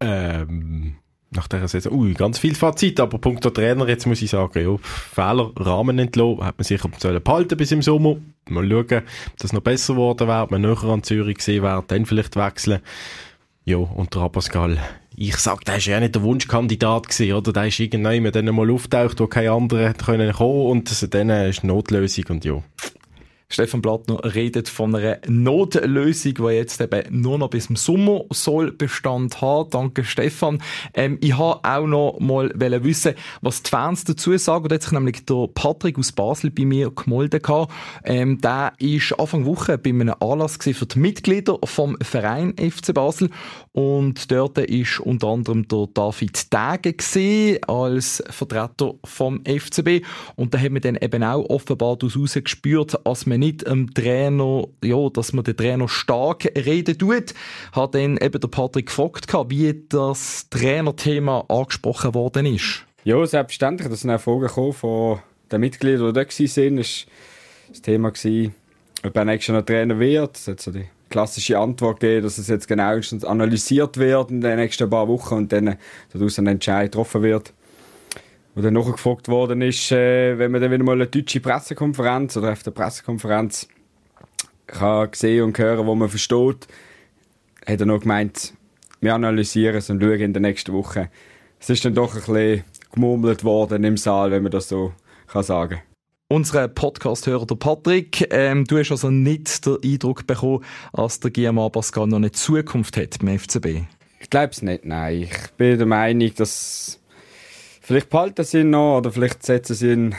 Ähm, 0.00 0.96
nach 1.30 1.48
dieser 1.48 1.68
Saison. 1.68 1.92
Ui, 1.92 2.14
ganz 2.14 2.38
viel 2.38 2.54
Fazit, 2.54 3.00
aber 3.00 3.18
Punkt 3.18 3.44
der 3.44 3.52
Trainer, 3.52 3.88
jetzt 3.88 4.06
muss 4.06 4.22
ich 4.22 4.30
sagen, 4.30 4.62
ja, 4.62 4.76
Fehler, 4.80 5.52
Rahmen 5.56 5.98
entlassen, 5.98 6.44
hat 6.44 6.58
man 6.58 6.64
sicher 6.64 6.88
behalten 7.20 7.56
bis 7.56 7.72
im 7.72 7.82
Sommer. 7.82 8.16
Mal 8.48 8.68
schauen, 8.68 9.02
ob 9.02 9.38
das 9.38 9.52
noch 9.52 9.60
besser 9.60 9.94
geworden 9.94 10.28
wäre, 10.28 10.42
ob 10.42 10.50
man 10.50 10.62
näher 10.62 10.84
an 10.84 11.02
Zürich 11.02 11.38
gesehen 11.38 11.62
wäre, 11.62 11.84
dann 11.86 12.06
vielleicht 12.06 12.36
wechseln. 12.36 12.80
Ja, 13.64 13.78
und 13.78 14.14
der 14.14 14.22
Abascal, 14.22 14.78
ich 15.16 15.36
sag, 15.38 15.64
der 15.64 15.78
ist 15.78 15.86
ja 15.86 15.98
nicht 15.98 16.14
der 16.14 16.22
Wunschkandidat 16.22 17.08
gewesen, 17.08 17.32
oder? 17.32 17.52
Der 17.52 17.66
ist 17.66 17.80
irgendwann 17.80 18.30
dann 18.30 18.54
mal 18.54 18.70
auftaucht, 18.70 19.18
wo 19.18 19.26
keine 19.26 19.50
anderen 19.50 19.96
können 19.96 20.32
kommen 20.32 20.66
und 20.66 21.14
dann 21.14 21.30
ist 21.30 21.64
Notlösung 21.64 22.24
und 22.28 22.44
ja. 22.44 22.62
Stefan 23.48 23.80
Blattner 23.80 24.34
redet 24.34 24.68
von 24.68 24.94
einer 24.94 25.18
Notlösung, 25.28 26.34
die 26.34 26.42
jetzt 26.54 26.80
eben 26.80 27.20
nur 27.20 27.38
noch 27.38 27.48
bis 27.48 27.68
zum 27.68 27.76
Sommer 27.76 28.24
soll 28.30 28.72
Bestand 28.72 29.40
haben. 29.40 29.70
Danke, 29.70 30.02
Stefan. 30.04 30.60
Ähm, 30.94 31.18
ich 31.20 31.38
habe 31.38 31.60
auch 31.62 31.86
noch 31.86 32.18
mal 32.18 32.50
wissen, 32.56 33.14
was 33.42 33.62
die 33.62 33.70
Fans 33.70 34.02
dazu 34.02 34.36
sagen. 34.36 34.68
Da 34.68 34.74
hat 34.74 34.82
sich 34.82 34.92
nämlich 34.92 35.24
der 35.26 35.48
Patrick 35.54 35.96
aus 35.96 36.10
Basel 36.10 36.50
bei 36.50 36.64
mir 36.64 36.90
gemolden 36.90 37.40
Ähm, 38.04 38.40
der 38.40 38.72
ist 38.78 39.12
Anfang 39.18 39.46
Woche 39.46 39.78
bei 39.78 39.90
einem 39.90 40.14
Anlass 40.18 40.58
für 40.60 40.86
die 40.86 40.98
Mitglieder 40.98 41.58
vom 41.64 41.96
Verein 42.02 42.54
FC 42.58 42.92
Basel 42.92 43.30
und 43.72 44.30
dort 44.32 44.58
ist 44.58 45.00
unter 45.00 45.28
anderem 45.28 45.68
der 45.68 45.86
David 45.94 46.50
Tage 46.50 46.96
als 47.66 48.24
Vertreter 48.28 48.94
vom 49.04 49.42
FCB 49.44 50.04
und 50.34 50.52
da 50.52 50.58
haben 50.58 50.74
wir 50.74 50.80
dann 50.80 50.96
eben 50.96 51.22
auch 51.22 51.48
offenbar 51.48 51.96
daraus 51.96 52.34
gespürt, 52.34 53.06
als 53.06 53.26
man 53.26 53.35
nicht 53.38 53.66
dem 53.66 53.92
Trainer, 53.92 54.64
ja, 54.82 55.08
dass 55.10 55.32
man 55.32 55.44
den 55.44 55.56
Trainer 55.56 55.88
stark 55.88 56.44
reden 56.56 56.98
tut. 56.98 57.34
Hat 57.72 57.94
dann 57.94 58.16
eben 58.16 58.40
der 58.40 58.48
Patrick 58.48 58.86
gefragt, 58.86 59.32
wie 59.48 59.84
das 59.88 60.48
Trainerthema 60.50 61.44
angesprochen 61.48 62.14
worden 62.14 62.46
ist. 62.46 62.84
Ja, 63.04 63.24
selbstverständlich. 63.24 63.88
Das 63.88 64.00
sind 64.00 64.10
auch 64.10 64.20
Fragen 64.20 64.72
von 64.72 65.20
den 65.52 65.60
Mitgliedern, 65.60 66.12
die 66.12 66.12
da 66.12 66.20
waren. 66.20 66.76
Das 66.76 67.06
war 67.06 67.70
das 67.70 67.82
Thema, 67.82 68.08
ob 69.04 69.16
er 69.16 69.24
nächstes 69.24 69.52
Jahr 69.52 69.64
Trainer 69.64 69.98
wird. 69.98 70.34
Das 70.34 70.48
hat 70.48 70.60
so 70.60 70.72
die 70.72 70.86
klassische 71.08 71.58
Antwort 71.58 72.00
gegeben, 72.00 72.24
dass 72.24 72.38
es 72.38 72.48
jetzt 72.48 72.68
genauestens 72.68 73.24
analysiert 73.24 73.96
wird 73.96 74.30
in 74.30 74.40
den 74.40 74.56
nächsten 74.56 74.90
paar 74.90 75.08
Wochen 75.08 75.34
und 75.34 75.52
dann 75.52 75.76
daraus 76.12 76.38
ein 76.38 76.46
Entscheid 76.46 76.90
getroffen 76.90 77.22
wird. 77.22 77.52
Und 78.56 78.62
dann 78.62 78.72
noch 78.72 78.90
gefragt 78.90 79.28
worden 79.28 79.60
ist, 79.60 79.92
äh, 79.92 80.38
wenn 80.38 80.50
man 80.50 80.62
dann 80.62 80.72
wieder 80.72 80.82
mal 80.82 80.94
eine 80.94 81.06
deutsche 81.06 81.40
Pressekonferenz 81.40 82.38
oder 82.38 82.52
auf 82.52 82.62
der 82.62 82.70
Pressekonferenz 82.70 83.68
kann 84.66 85.10
sehen 85.12 85.44
und 85.44 85.58
hören, 85.58 85.86
wo 85.86 85.94
man 85.94 86.08
versteht, 86.08 86.66
hat 87.66 87.80
er 87.80 87.86
noch 87.86 88.00
gemeint, 88.00 88.54
wir 89.02 89.14
analysieren 89.14 89.76
es 89.76 89.90
und 89.90 90.00
schauen 90.00 90.20
in 90.20 90.32
der 90.32 90.40
nächsten 90.40 90.72
Woche. 90.72 91.10
Es 91.60 91.68
ist 91.68 91.84
dann 91.84 91.94
doch 91.94 92.14
ein 92.14 92.20
bisschen 92.20 92.64
gemurmelt 92.94 93.44
worden 93.44 93.84
im 93.84 93.98
Saal, 93.98 94.30
wenn 94.30 94.42
man 94.42 94.52
das 94.52 94.70
so 94.70 94.94
kann 95.26 95.42
sagen 95.42 95.82
Unser 96.28 96.66
Podcast-Hörer, 96.68 97.44
der 97.44 97.56
Patrick, 97.56 98.26
ähm, 98.30 98.64
du 98.64 98.78
hast 98.78 98.90
also 98.90 99.10
nicht 99.10 99.66
den 99.66 99.76
Eindruck 99.84 100.26
bekommen, 100.26 100.64
dass 100.94 101.20
der 101.20 101.30
Guillermo 101.30 101.68
Pascal 101.68 102.06
noch 102.06 102.16
eine 102.16 102.32
Zukunft 102.32 102.96
hat 102.96 103.18
beim 103.18 103.38
FCB? 103.38 103.82
Ich 104.20 104.30
glaube 104.30 104.52
es 104.52 104.62
nicht, 104.62 104.86
nein. 104.86 105.24
Ich 105.24 105.50
bin 105.58 105.76
der 105.76 105.86
Meinung, 105.86 106.34
dass 106.36 107.00
Vielleicht 107.86 108.10
behalten 108.10 108.44
sie 108.44 108.62
ihn 108.62 108.70
noch 108.70 108.98
oder 108.98 109.12
vielleicht 109.12 109.44
setzen 109.46 109.74
sie 109.76 109.92
ihn 109.92 110.16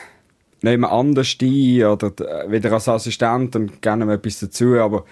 nicht 0.62 0.77
mehr 0.77 0.89
anders 0.89 1.36
ein 1.41 1.83
oder 1.83 2.13
wieder 2.50 2.71
als 2.71 2.88
Assistent 2.88 3.57
und 3.57 3.81
gerne 3.81 4.09
etwas 4.13 4.39
dazu, 4.39 4.75
aber 4.75 5.03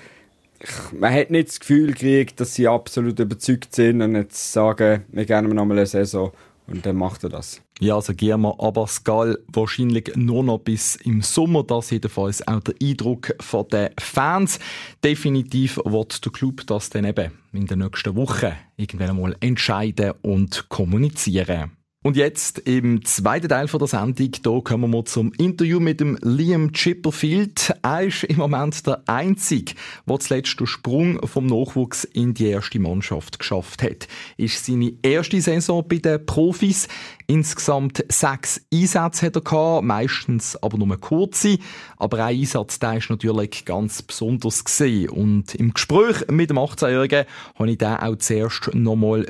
man 0.93 1.13
hat 1.13 1.31
nicht 1.31 1.49
das 1.49 1.59
Gefühl 1.59 1.87
gekriegt, 1.87 2.39
dass 2.39 2.55
sie 2.55 2.69
absolut 2.69 3.19
überzeugt 3.19 3.75
sind 3.75 4.01
und 4.01 4.15
jetzt 4.15 4.53
sagen, 4.53 5.03
wir 5.09 5.25
gehen 5.25 5.49
noch 5.49 5.65
mal 5.65 5.77
eine 5.77 5.85
Saison 5.85 6.31
und 6.67 6.85
dann 6.85 6.95
macht 6.95 7.25
er 7.25 7.29
das. 7.29 7.61
Ja, 7.81 7.95
also 7.95 8.13
Guillermo 8.13 8.55
Abascal 8.57 9.37
wahrscheinlich 9.49 10.15
nur 10.15 10.41
noch 10.41 10.59
bis 10.59 10.95
im 10.95 11.23
Sommer. 11.23 11.65
Das 11.65 11.89
jedenfalls 11.89 12.47
auch 12.47 12.61
der 12.61 12.75
Eindruck 12.81 13.35
von 13.41 13.67
den 13.67 13.89
Fans. 13.99 14.59
Definitiv 15.03 15.75
wird 15.83 16.23
der 16.23 16.31
Club 16.31 16.65
das 16.67 16.89
dann 16.89 17.03
eben 17.03 17.33
in 17.51 17.65
den 17.65 17.79
nächsten 17.79 18.15
Wochen 18.15 18.53
irgendwann 18.77 19.09
einmal 19.09 19.35
entscheiden 19.41 20.13
und 20.21 20.69
kommunizieren. 20.69 21.73
Und 22.05 22.17
jetzt 22.17 22.59
im 22.59 23.03
zweiten 23.03 23.49
Teil 23.49 23.67
von 23.67 23.79
der 23.79 23.87
Sendung, 23.87 24.29
da 24.43 24.59
kommen 24.63 24.93
wir 24.93 25.05
zum 25.05 25.33
Interview 25.39 25.79
mit 25.79 25.99
dem 25.99 26.19
Liam 26.21 26.71
Chipperfield. 26.71 27.73
Er 27.81 28.03
ist 28.03 28.25
im 28.25 28.37
Moment 28.37 28.85
der 28.85 29.01
Einzige, 29.07 29.73
der 30.07 30.19
zuletzt 30.19 30.59
den 30.59 30.67
Sprung 30.67 31.19
vom 31.25 31.47
Nachwuchs 31.47 32.03
in 32.03 32.35
die 32.35 32.45
erste 32.45 32.77
Mannschaft 32.77 33.39
geschafft 33.39 33.81
hat. 33.81 34.07
Ist 34.37 34.63
seine 34.67 34.93
erste 35.01 35.41
Saison 35.41 35.83
bei 35.87 35.97
den 35.97 36.23
Profis. 36.27 36.87
Insgesamt 37.25 38.05
sechs 38.07 38.61
Einsätze 38.71 39.25
hat 39.25 39.37
er 39.37 39.41
gehabt, 39.41 39.85
meistens 39.85 40.61
aber 40.61 40.77
nur 40.77 40.95
kurze. 41.01 41.57
Aber 41.97 42.23
ein 42.23 42.37
Einsatz, 42.37 42.77
der 42.77 42.97
ist 42.97 43.09
natürlich 43.09 43.65
ganz 43.65 44.03
besonders 44.03 44.63
gesehen. 44.63 45.09
Und 45.09 45.55
im 45.55 45.73
Gespräch 45.73 46.17
mit 46.29 46.51
dem 46.51 46.59
18-Jährigen 46.59 47.25
habe 47.55 47.71
ich 47.71 47.79
den 47.79 47.95
auch 47.95 48.15
zuerst 48.17 48.75
nochmal 48.75 49.25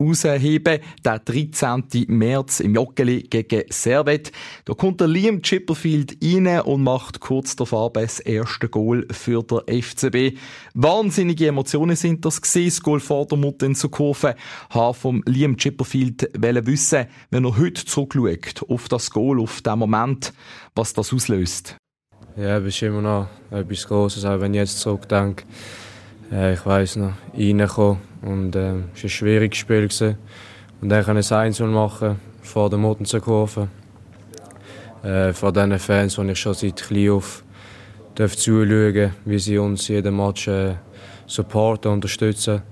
rausheben. 0.00 0.80
Der 1.04 1.18
13. 1.18 1.84
März 2.08 2.60
im 2.60 2.74
Joggeli 2.74 3.22
gegen 3.22 3.64
Servet. 3.70 4.32
Da 4.64 4.74
kommt 4.74 5.00
der 5.00 5.08
Liam 5.08 5.42
Chipperfield 5.42 6.16
rein 6.22 6.60
und 6.62 6.82
macht 6.82 7.20
kurz 7.20 7.56
davor 7.56 7.92
das 7.92 8.20
erste 8.20 8.68
Goal 8.68 9.06
für 9.10 9.42
der 9.42 9.64
FCB. 9.82 10.38
Wahnsinnige 10.74 11.48
Emotionen 11.48 11.96
sind 11.96 12.24
das 12.24 12.40
gewesen, 12.40 12.68
das 12.68 12.82
Goal 12.82 13.00
vor 13.00 13.26
der 13.26 13.38
Mutter 13.38 13.66
in 13.66 13.74
zur 13.74 13.90
Kurve. 13.90 14.34
Habe 14.70 14.94
vom 14.94 15.22
Liam 15.26 15.56
Chipperfield 15.56 16.30
wissen, 16.34 17.06
wenn 17.30 17.44
er 17.44 17.56
heute 17.56 17.84
zurückschaut 17.84 18.68
auf 18.68 18.88
das 18.88 19.10
Goal, 19.10 19.40
auf 19.40 19.60
den 19.62 19.78
Moment, 19.78 20.32
was 20.74 20.92
das 20.92 21.12
auslöst. 21.12 21.76
Ja, 22.36 22.58
es 22.58 22.66
ist 22.66 22.82
immer 22.82 23.00
noch 23.00 23.28
etwas 23.50 23.86
Großes, 23.86 24.24
auch 24.24 24.40
wenn 24.40 24.54
ich 24.54 24.58
jetzt 24.58 24.80
zurückdenke. 24.80 25.44
Äh, 26.32 26.54
ich 26.54 26.66
weiss 26.66 26.96
noch, 26.96 27.12
reinkommen 27.32 27.98
und 28.24 28.56
äh, 28.56 28.70
es 28.94 29.02
war 29.02 29.04
ein 29.04 29.08
schwieriges 29.08 29.58
Spiel. 29.58 29.82
Gewesen. 29.82 30.16
Und 30.80 30.88
dann 30.88 31.04
kann 31.04 31.16
ich 31.16 31.32
ein 31.32 31.46
1 31.46 31.60
machen 31.60 32.20
vor 32.42 32.70
der 32.70 32.78
Mottenser 32.78 33.20
Äh, 35.02 35.32
vor 35.32 35.52
diesen 35.52 35.78
Fans, 35.78 36.16
die 36.16 36.30
ich 36.30 36.38
schon 36.38 36.54
seit 36.54 36.82
klein 36.82 37.10
auf 37.10 37.44
darf 38.14 38.36
zuschauen 38.36 39.12
wie 39.24 39.38
sie 39.38 39.58
uns 39.58 39.88
jeden 39.88 40.16
Match 40.16 40.46
äh, 40.48 40.74
supporten, 41.26 41.92
unterstützen. 41.92 42.62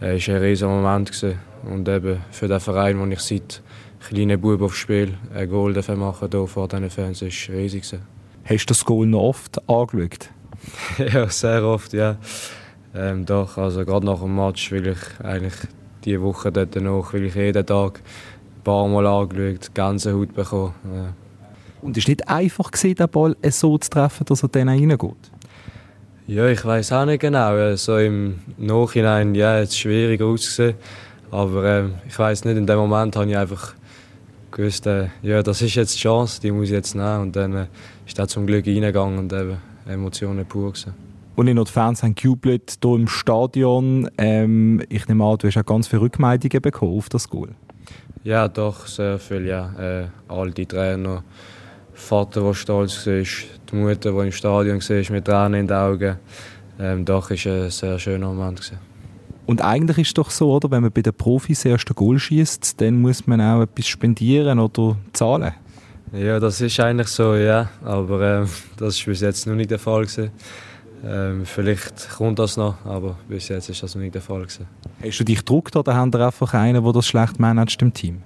Äh, 0.00 0.16
es 0.16 0.28
war 0.28 0.36
ein 0.36 0.42
riesiger 0.42 0.68
Moment. 0.68 1.12
Gewesen. 1.12 1.38
Und 1.62 1.88
eben 1.88 2.20
für 2.30 2.48
den 2.48 2.60
Verein, 2.60 2.98
den 2.98 3.12
ich 3.12 3.20
seit 3.20 3.62
kleinen 4.08 4.40
Bub 4.40 4.62
aufs 4.62 4.78
Spiel 4.78 5.14
ein 5.34 5.48
Goal 5.48 5.74
machen 5.96 6.28
hier 6.30 6.46
vor 6.46 6.68
diesen 6.68 6.90
Fans, 6.90 7.22
ist 7.22 7.48
riesig. 7.48 7.82
Gewesen. 7.82 8.02
Hast 8.44 8.64
du 8.64 8.68
das 8.68 8.84
Goal 8.84 9.06
noch 9.06 9.20
oft 9.20 9.68
angeschaut? 9.68 10.30
ja, 10.98 11.28
sehr 11.28 11.64
oft, 11.64 11.92
ja. 11.92 12.16
Ähm, 12.94 13.24
doch, 13.24 13.56
also 13.56 13.84
gerade 13.84 14.04
nach 14.04 14.20
dem 14.20 14.34
Match 14.34 14.72
will 14.72 14.88
ich 14.88 15.24
eigentlich 15.24 15.54
diese 16.04 16.20
Woche 16.22 16.50
dort 16.50 16.74
noch, 16.76 17.12
will 17.12 17.26
ich 17.26 17.34
jeden 17.34 17.64
Tag 17.64 18.00
ein 18.00 18.62
paar 18.64 18.88
Mal 18.88 19.06
angeschaut, 19.06 19.74
ganze 19.74 20.12
Haut 20.12 20.34
bekommen. 20.34 20.74
Ja. 20.92 21.12
Und 21.82 21.96
es 21.96 22.04
war 22.04 22.10
nicht 22.10 22.28
einfach, 22.28 22.70
gewesen, 22.70 22.96
den 22.96 23.08
Ball 23.08 23.36
so 23.48 23.78
zu 23.78 23.90
treffen, 23.90 24.24
dass 24.26 24.42
er 24.42 24.48
dann 24.48 24.68
reingeht? 24.68 25.30
Ja, 26.26 26.46
ich 26.46 26.64
weiß 26.64 26.92
auch 26.92 27.06
nicht 27.06 27.20
genau. 27.20 27.74
So 27.76 27.96
im 27.98 28.40
Nachhinein, 28.58 29.34
ja, 29.34 29.60
es 29.60 29.76
schwierig 29.76 30.20
ausgesehen. 30.20 30.74
Aber 31.30 31.64
ähm, 31.64 31.94
ich 32.08 32.18
weiß 32.18 32.44
nicht, 32.44 32.56
in 32.56 32.66
dem 32.66 32.78
Moment 32.78 33.16
habe 33.16 33.30
ich 33.30 33.36
einfach 33.36 33.74
gewusst, 34.50 34.86
äh, 34.86 35.08
ja, 35.22 35.42
das 35.42 35.62
ist 35.62 35.76
jetzt 35.76 35.94
die 35.94 36.00
Chance, 36.00 36.40
die 36.40 36.50
muss 36.50 36.66
ich 36.66 36.72
jetzt 36.72 36.94
nehmen. 36.94 37.22
Und 37.22 37.36
dann 37.36 37.54
äh, 37.54 37.66
ist 38.06 38.18
er 38.18 38.28
zum 38.28 38.46
Glück 38.46 38.66
reingegangen 38.66 39.18
und 39.18 39.32
eben 39.32 39.58
Emotionen 39.86 40.44
pur 40.44 40.72
gewesen 40.72 41.09
und 41.36 41.46
nicht 41.46 41.54
nur 41.54 41.64
die 41.64 41.72
Fans 41.72 42.02
haben 42.02 42.14
gejubelt 42.14 42.78
hier 42.82 42.94
im 42.94 43.08
Stadion. 43.08 44.10
Ähm, 44.18 44.82
ich 44.88 45.08
nehme 45.08 45.24
an, 45.24 45.38
du 45.38 45.46
hast 45.46 45.56
auch 45.56 45.66
ganz 45.66 45.88
viele 45.88 46.02
Rückmeldungen 46.02 46.60
bekommen 46.60 46.96
auf 46.96 47.08
das 47.08 47.28
Goal. 47.28 47.50
Ja, 48.24 48.48
doch, 48.48 48.86
sehr 48.86 49.18
viel, 49.18 49.46
ja. 49.46 49.72
Äh, 49.78 50.08
all 50.28 50.50
die 50.50 50.66
Trainer, 50.66 51.24
Vater, 51.94 52.42
der 52.42 52.54
stolz 52.54 53.06
war, 53.06 53.14
die 53.14 53.76
Mutter, 53.76 54.12
die 54.12 54.18
im 54.18 54.32
Stadion 54.32 54.80
war, 54.80 55.12
mit 55.12 55.24
Tränen 55.24 55.60
in 55.60 55.66
den 55.66 55.76
Augen. 55.76 56.16
Ähm, 56.78 57.04
doch, 57.04 57.30
war 57.30 57.52
ein 57.52 57.70
sehr 57.70 57.98
schöner 57.98 58.28
Moment. 58.28 58.60
Gewesen. 58.60 58.90
Und 59.50 59.62
eigentlich 59.62 59.98
ist 59.98 60.08
es 60.08 60.14
doch 60.14 60.30
so, 60.30 60.52
oder, 60.52 60.70
wenn 60.70 60.82
man 60.82 60.92
bei 60.92 61.02
den 61.02 61.12
Profis 61.12 61.62
das 61.62 61.72
erste 61.72 61.92
Goal 61.92 62.18
schießt, 62.18 62.80
dann 62.80 63.00
muss 63.00 63.26
man 63.26 63.40
auch 63.40 63.62
etwas 63.62 63.88
spendieren 63.88 64.58
oder 64.58 64.96
zahlen. 65.12 65.52
Ja, 66.12 66.38
das 66.38 66.60
ist 66.60 66.78
eigentlich 66.78 67.08
so, 67.08 67.34
ja. 67.34 67.68
Aber 67.84 68.20
äh, 68.20 68.46
das 68.76 68.98
war 69.00 69.06
bis 69.06 69.20
jetzt 69.20 69.46
noch 69.46 69.54
nicht 69.54 69.70
der 69.70 69.78
Fall. 69.78 70.02
Gewesen. 70.02 70.30
Ähm, 71.04 71.46
vielleicht 71.46 72.10
kommt 72.10 72.38
das 72.38 72.56
noch, 72.56 72.84
aber 72.84 73.16
bis 73.28 73.48
jetzt 73.48 73.68
ist 73.68 73.82
das 73.82 73.94
noch 73.94 74.02
nicht 74.02 74.14
der 74.14 74.22
Fall. 74.22 74.42
Gewesen. 74.42 74.66
Hast 75.02 75.20
du 75.20 75.24
dich 75.24 75.38
gedruckt 75.38 75.76
oder 75.76 75.94
haben 75.94 76.12
wir 76.12 76.26
einfach 76.26 76.54
einen, 76.54 76.82
der 76.82 76.92
das 76.92 77.06
schlecht 77.06 77.38
managt 77.40 77.80
im 77.82 77.92
Team? 77.92 78.22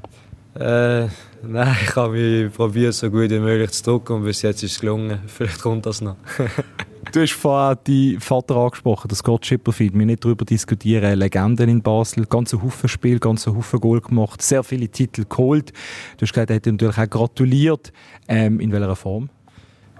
Äh, 0.54 1.08
nein, 1.42 1.76
ich 1.82 1.96
habe 1.96 2.12
mich 2.12 2.52
probiert, 2.52 2.94
so 2.94 3.10
gut 3.10 3.30
wie 3.30 3.38
möglich 3.40 3.72
zu 3.72 3.82
drucken 3.84 4.14
und 4.14 4.24
bis 4.24 4.42
jetzt 4.42 4.62
ist 4.62 4.72
es 4.72 4.80
gelungen. 4.80 5.18
Vielleicht 5.26 5.60
kommt 5.60 5.86
das 5.86 6.00
noch. 6.00 6.16
Du 7.12 7.20
hast 7.20 7.32
vorhin 7.34 7.78
deinen 7.84 8.20
Vater 8.20 8.56
angesprochen, 8.56 9.06
das 9.08 9.18
Scott 9.18 9.42
Chipperfield. 9.42 9.96
Wir 9.96 10.04
nicht 10.04 10.24
darüber 10.24 10.44
diskutieren. 10.44 11.16
Legenden 11.16 11.68
in 11.68 11.80
Basel, 11.80 12.26
ganze 12.26 12.60
Haufen 12.60 12.88
Spiel, 12.88 13.20
ganze 13.20 13.54
Haufen 13.54 13.78
Goal 13.78 14.00
gemacht, 14.00 14.42
sehr 14.42 14.64
viele 14.64 14.88
Titel 14.88 15.24
geholt. 15.28 15.70
Du 16.16 16.22
hast 16.22 16.32
gesagt, 16.32 16.50
er 16.50 16.56
hat 16.56 16.66
natürlich 16.66 16.98
auch 16.98 17.08
gratuliert. 17.08 17.92
Ähm, 18.26 18.58
in 18.58 18.72
welcher 18.72 18.96
Form? 18.96 19.28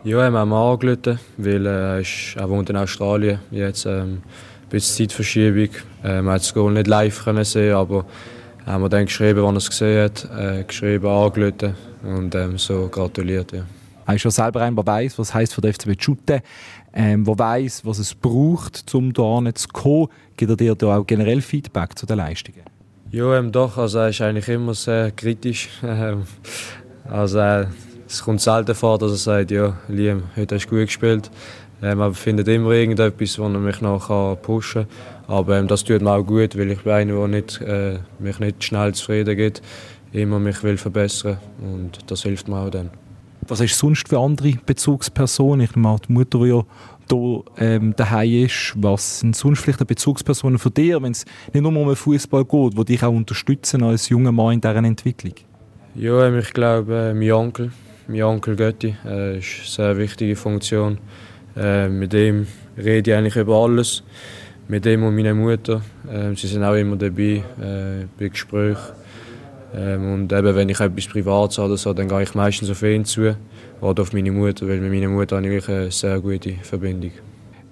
Ja, 0.05 0.19
wir 0.19 0.39
haben 0.39 0.51
ihn 0.51 0.53
angerufen, 0.53 1.19
weil 1.39 1.65
äh, 1.65 2.03
er 2.37 2.51
wohnt 2.51 2.69
in 2.69 2.77
Australien. 2.77 3.39
Jetzt 3.51 3.87
ähm, 3.87 4.21
ein 4.21 4.23
bisschen 4.69 5.09
Zeitverschiebung. 5.09 5.71
Äh, 6.05 6.21
man 6.21 6.35
hat 6.35 6.43
das 6.43 6.53
Goal 6.53 6.75
nicht 6.75 6.89
live 6.89 7.25
können 7.25 7.43
sehen, 7.43 7.75
aber 7.75 8.05
haben 8.67 8.83
wir 8.83 8.91
dann 8.91 9.07
geschrieben, 9.07 9.43
wann 9.43 9.55
er 9.55 9.59
es 9.59 9.71
gesehen 9.71 10.05
hat, 10.05 10.29
äh, 10.39 10.65
geschrieben, 10.65 11.07
angerufen 11.07 11.75
und 12.03 12.35
ähm, 12.35 12.59
so 12.59 12.87
gratuliert. 12.89 13.53
Ja. 13.53 13.65
Er 14.07 14.15
ist 14.15 14.25
ja 14.25 14.31
selber 14.31 14.61
einer, 14.61 14.77
der 14.77 14.87
weiss, 14.87 15.19
was 15.19 15.33
heisst 15.33 15.55
für 15.55 15.63
den 15.63 15.73
FCB 15.73 15.99
shooten, 15.99 16.43
ähm, 16.93 17.25
der 17.25 17.39
weiss, 17.39 17.83
was 17.87 17.99
es 17.99 18.15
braucht, 18.15 18.95
um 18.95 19.11
da 19.11 19.41
zu 19.55 19.69
kommen. 19.69 20.09
Gibt 20.37 20.51
er 20.51 20.57
dir 20.59 20.75
da 20.75 20.99
auch 20.99 21.07
generell 21.07 21.41
Feedback 21.41 21.99
zu 21.99 22.05
den 22.05 22.19
Leistungen? 22.19 22.61
Ja, 23.11 23.39
ähm, 23.39 23.51
doch. 23.51 23.79
Also 23.79 24.01
er 24.01 24.11
ist 24.11 24.21
eigentlich 24.21 24.49
immer 24.51 24.75
sehr 24.75 25.13
kritisch. 25.13 25.71
Ähm, 25.83 26.25
also 27.09 27.39
äh, 27.39 27.67
es 28.07 28.23
kommt 28.23 28.41
selten 28.41 28.75
vor, 28.75 28.99
dass 28.99 29.13
er 29.13 29.17
sagt, 29.17 29.51
ja, 29.51 29.77
Liam, 29.89 30.25
heute 30.37 30.55
hast 30.55 30.67
du 30.67 30.71
gut 30.71 30.87
gespielt. 30.87 31.31
Ähm, 31.83 32.01
er 32.01 32.13
findet 32.13 32.49
immer 32.49 32.71
irgendetwas, 32.71 33.39
wo 33.39 33.45
er 33.45 33.49
mich 33.51 33.81
noch 33.81 34.41
pushen 34.41 34.87
kann. 34.87 35.35
Aber 35.37 35.59
ähm, 35.59 35.69
das 35.69 35.85
tut 35.85 36.03
mir 36.03 36.13
auch 36.13 36.23
gut, 36.23 36.57
weil 36.57 36.71
ich 36.71 36.83
bin 36.83 36.93
einer, 36.93 37.15
der 37.15 37.29
nicht, 37.29 37.61
äh, 37.61 37.99
mich 38.19 38.39
nicht 38.39 38.65
schnell 38.65 38.95
zufrieden 38.95 39.37
gibt, 39.37 39.63
immer 40.13 40.39
mich 40.39 40.63
will 40.63 40.77
verbessern 40.77 41.39
und 41.61 41.99
das 42.07 42.23
hilft 42.23 42.49
mir 42.49 42.59
auch 42.59 42.71
dann. 42.71 42.91
Was 43.47 43.61
ist 43.61 43.79
sonst 43.79 44.09
für 44.09 44.19
andere 44.19 44.53
Bezugspersonen? 44.65 45.63
Ich 45.63 45.77
nehme 45.77 45.91
an, 45.91 45.99
die 46.09 46.13
Mutter, 46.13 46.39
die 46.39 46.49
ja 46.49 46.65
hier 47.11 47.43
ähm, 47.59 47.95
daheim 47.95 48.45
ist. 48.45 48.73
Was 48.77 49.21
sind 49.21 49.37
sonst 49.37 49.61
vielleicht 49.61 49.87
Bezugspersonen 49.87 50.59
von 50.59 50.73
dir, 50.73 51.03
wenn 51.03 51.13
es 51.13 51.25
nicht 51.53 51.63
nur 51.63 51.77
um 51.77 51.87
den 51.87 51.97
Fußball 51.97 52.45
geht, 52.45 52.79
die 52.79 52.85
dich 52.85 53.03
auch 53.03 53.13
unterstützen 53.13 53.83
als 53.83 54.09
junger 54.09 54.33
Mann 54.33 54.55
in 54.55 54.61
dieser 54.61 54.77
Entwicklung? 54.77 55.35
Ja, 55.95 56.27
ähm, 56.27 56.39
ich 56.39 56.53
glaube, 56.53 57.13
mein 57.15 57.33
Onkel, 57.33 57.71
mein 58.07 58.23
Onkel 58.23 58.57
Götti, 58.57 58.95
äh, 59.05 59.39
ist 59.39 59.79
eine 59.79 59.89
sehr 59.89 59.99
wichtige 59.99 60.37
Funktion. 60.37 60.99
Äh, 61.57 61.89
mit 61.89 62.13
dem 62.13 62.47
rede 62.77 63.11
ich 63.11 63.17
eigentlich 63.17 63.37
über 63.37 63.57
alles. 63.57 64.03
Mit 64.67 64.85
dem 64.85 65.03
und 65.05 65.15
meiner 65.15 65.35
Mutter. 65.35 65.83
Äh, 66.11 66.35
sie 66.35 66.47
sind 66.47 66.65
auch 66.65 66.75
immer 66.75 66.97
dabei 66.97 67.43
äh, 67.61 68.07
bei 68.19 68.29
Gesprächen. 68.29 68.95
Ähm, 69.77 70.15
und 70.15 70.33
eben, 70.33 70.55
wenn 70.55 70.69
ich 70.69 70.81
etwas 70.81 71.07
Privates 71.07 71.59
habe 71.59 71.95
dann 71.95 72.09
gehe 72.09 72.23
ich 72.23 72.35
meistens 72.35 72.71
auf 72.71 72.83
ihn 72.83 73.05
zu 73.05 73.37
oder 73.81 74.03
auf 74.03 74.13
meine 74.13 74.31
Mutter, 74.31 74.69
weil 74.69 74.81
mit 74.81 74.93
meiner 74.93 75.09
Mutter 75.09 75.37
habe 75.37 75.55
ich 75.55 75.69
eine 75.69 75.91
sehr 75.91 76.21
gute 76.21 76.53
Verbindung. 76.63 77.13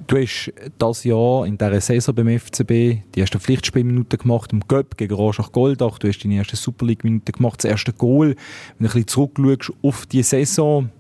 Du 0.07 0.17
hast 0.17 0.53
das 0.79 1.05
Jahr 1.05 1.47
in 1.47 1.59
dieser 1.59 1.81
Saison 1.81 2.15
beim 2.15 2.39
FCB 2.39 3.03
die 3.15 3.21
ersten 3.21 3.41
Pflichtspielminuten 3.41 4.19
gemacht 4.19 4.53
im 4.53 4.61
Göpp 4.67 4.97
gegen 4.97 5.15
Rorschach 5.15 5.53
Goldach. 5.53 5.99
Du 5.99 6.09
hast 6.09 6.25
deine 6.25 6.37
erste 6.37 6.57
Super 6.57 6.87
League-Minuten 6.87 7.33
gemacht, 7.33 7.63
das 7.63 7.71
erste 7.71 7.93
Goal. 7.93 8.29
Wenn 8.29 8.37
du 8.79 8.85
ein 8.85 9.05
bisschen 9.05 9.07
zurückschaust 9.07 9.79
auf 9.83 10.07
die 10.07 10.23
Saison, 10.23 10.91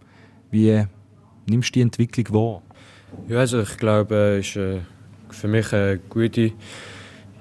wie 0.50 0.84
nimmst 1.46 1.70
du 1.70 1.72
die 1.74 1.80
Entwicklung 1.80 2.34
wahr? 2.34 2.62
Ja, 3.28 3.38
also 3.38 3.60
ich 3.60 3.76
glaube, 3.76 4.38
es 4.40 4.56
war 4.56 4.80
für 5.30 5.48
mich 5.48 5.72
eine 5.72 5.98
gute 6.08 6.52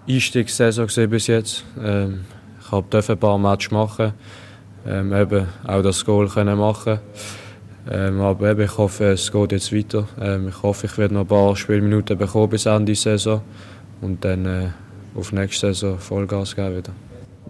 Einstiegssaison 0.08 0.88
bis 1.10 1.28
jetzt. 1.28 1.66
Ähm, 1.82 2.22
ich 2.62 2.70
durfte 2.70 3.14
ein 3.14 3.20
paar 3.20 3.38
Matches 3.38 3.72
machen, 3.72 4.14
ähm, 4.86 5.14
eben 5.14 5.48
auch 5.66 5.82
das 5.82 6.04
Goal 6.06 6.28
können 6.28 6.58
machen. 6.58 7.00
Ähm, 7.90 8.22
aber 8.22 8.52
eben, 8.52 8.62
ich 8.62 8.78
hoffe, 8.78 9.06
es 9.06 9.32
geht 9.32 9.52
jetzt 9.52 9.74
weiter. 9.74 10.08
Ähm, 10.20 10.50
ich 10.50 10.62
hoffe, 10.62 10.88
ich 10.88 10.98
werde 10.98 11.14
noch 11.14 11.22
ein 11.22 11.28
paar 11.28 11.56
Spielminuten 11.56 12.18
bekommen 12.18 12.50
bis 12.50 12.66
Ende 12.66 12.86
der 12.86 12.96
Saison 12.96 13.42
und 14.02 14.24
dann 14.24 14.46
äh, 14.46 14.68
auf 15.16 15.32
nächste 15.32 15.74
Saison 15.74 15.98
Vollgas 15.98 16.56
geben 16.56 16.78
wieder. 16.78 16.92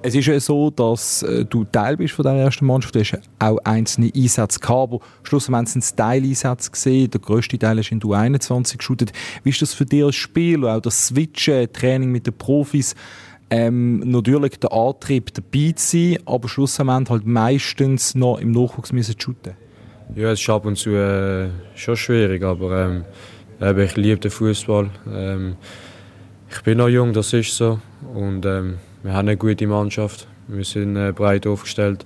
Es 0.03 0.15
ist 0.15 0.25
ja 0.25 0.39
so, 0.39 0.71
dass 0.71 1.21
äh, 1.21 1.45
du 1.45 1.63
Teil 1.65 1.97
bist 1.97 2.15
von 2.15 2.23
der 2.23 2.33
ersten 2.33 2.65
Mannschaft. 2.65 2.95
Du 2.95 2.99
hast 3.01 3.19
auch 3.39 3.59
einzelne 3.63 4.11
Einsätze 4.15 4.59
gehabt, 4.59 4.93
aber 4.93 4.99
schlussendlich 5.21 5.69
sind 5.69 5.83
es 5.83 5.95
Teileinsätze 5.95 6.71
gesehen. 6.71 7.11
Der 7.11 7.19
grösste 7.19 7.59
Teil 7.59 7.77
ist 7.77 7.91
in 7.91 7.99
du 7.99 8.13
21 8.13 8.79
geshootet. 8.79 9.11
Wie 9.43 9.49
ist 9.49 9.61
das 9.61 9.73
für 9.73 9.85
dich 9.85 10.03
als 10.03 10.15
Spieler, 10.15 10.77
auch 10.77 10.81
das 10.81 11.07
Switchen, 11.07 11.71
Training 11.71 12.11
mit 12.11 12.25
den 12.25 12.33
Profis? 12.33 12.95
ähm, 13.51 13.99
natürlich 13.99 14.59
der 14.59 14.71
Antrieb 14.71 15.33
dabei 15.33 15.73
zu 15.73 15.97
sein, 15.97 16.19
aber 16.25 16.47
schlussendlich 16.47 17.09
halt 17.09 17.25
meistens 17.25 18.15
noch 18.15 18.39
im 18.39 18.51
Nachwuchs 18.51 18.93
müssen 18.93 19.19
shooten. 19.19 19.53
Ja, 20.13 20.31
es 20.31 20.41
ist 20.41 20.49
ab 20.49 20.65
und 20.65 20.75
zu 20.77 20.89
äh, 20.89 21.47
schon 21.75 21.95
schwierig, 21.95 22.43
aber 22.43 23.03
ähm, 23.59 23.77
ich 23.79 23.95
liebe 23.95 24.19
den 24.19 24.29
Fußball. 24.29 24.89
Ähm, 25.09 25.55
ich 26.49 26.61
bin 26.63 26.79
noch 26.79 26.89
jung, 26.89 27.13
das 27.13 27.31
ist 27.31 27.55
so. 27.55 27.79
Und 28.13 28.45
ähm, 28.45 28.79
wir 29.03 29.13
haben 29.13 29.29
eine 29.29 29.37
gute 29.37 29.65
Mannschaft. 29.67 30.27
Wir 30.47 30.65
sind 30.65 30.97
äh, 30.97 31.13
breit 31.13 31.47
aufgestellt. 31.47 32.05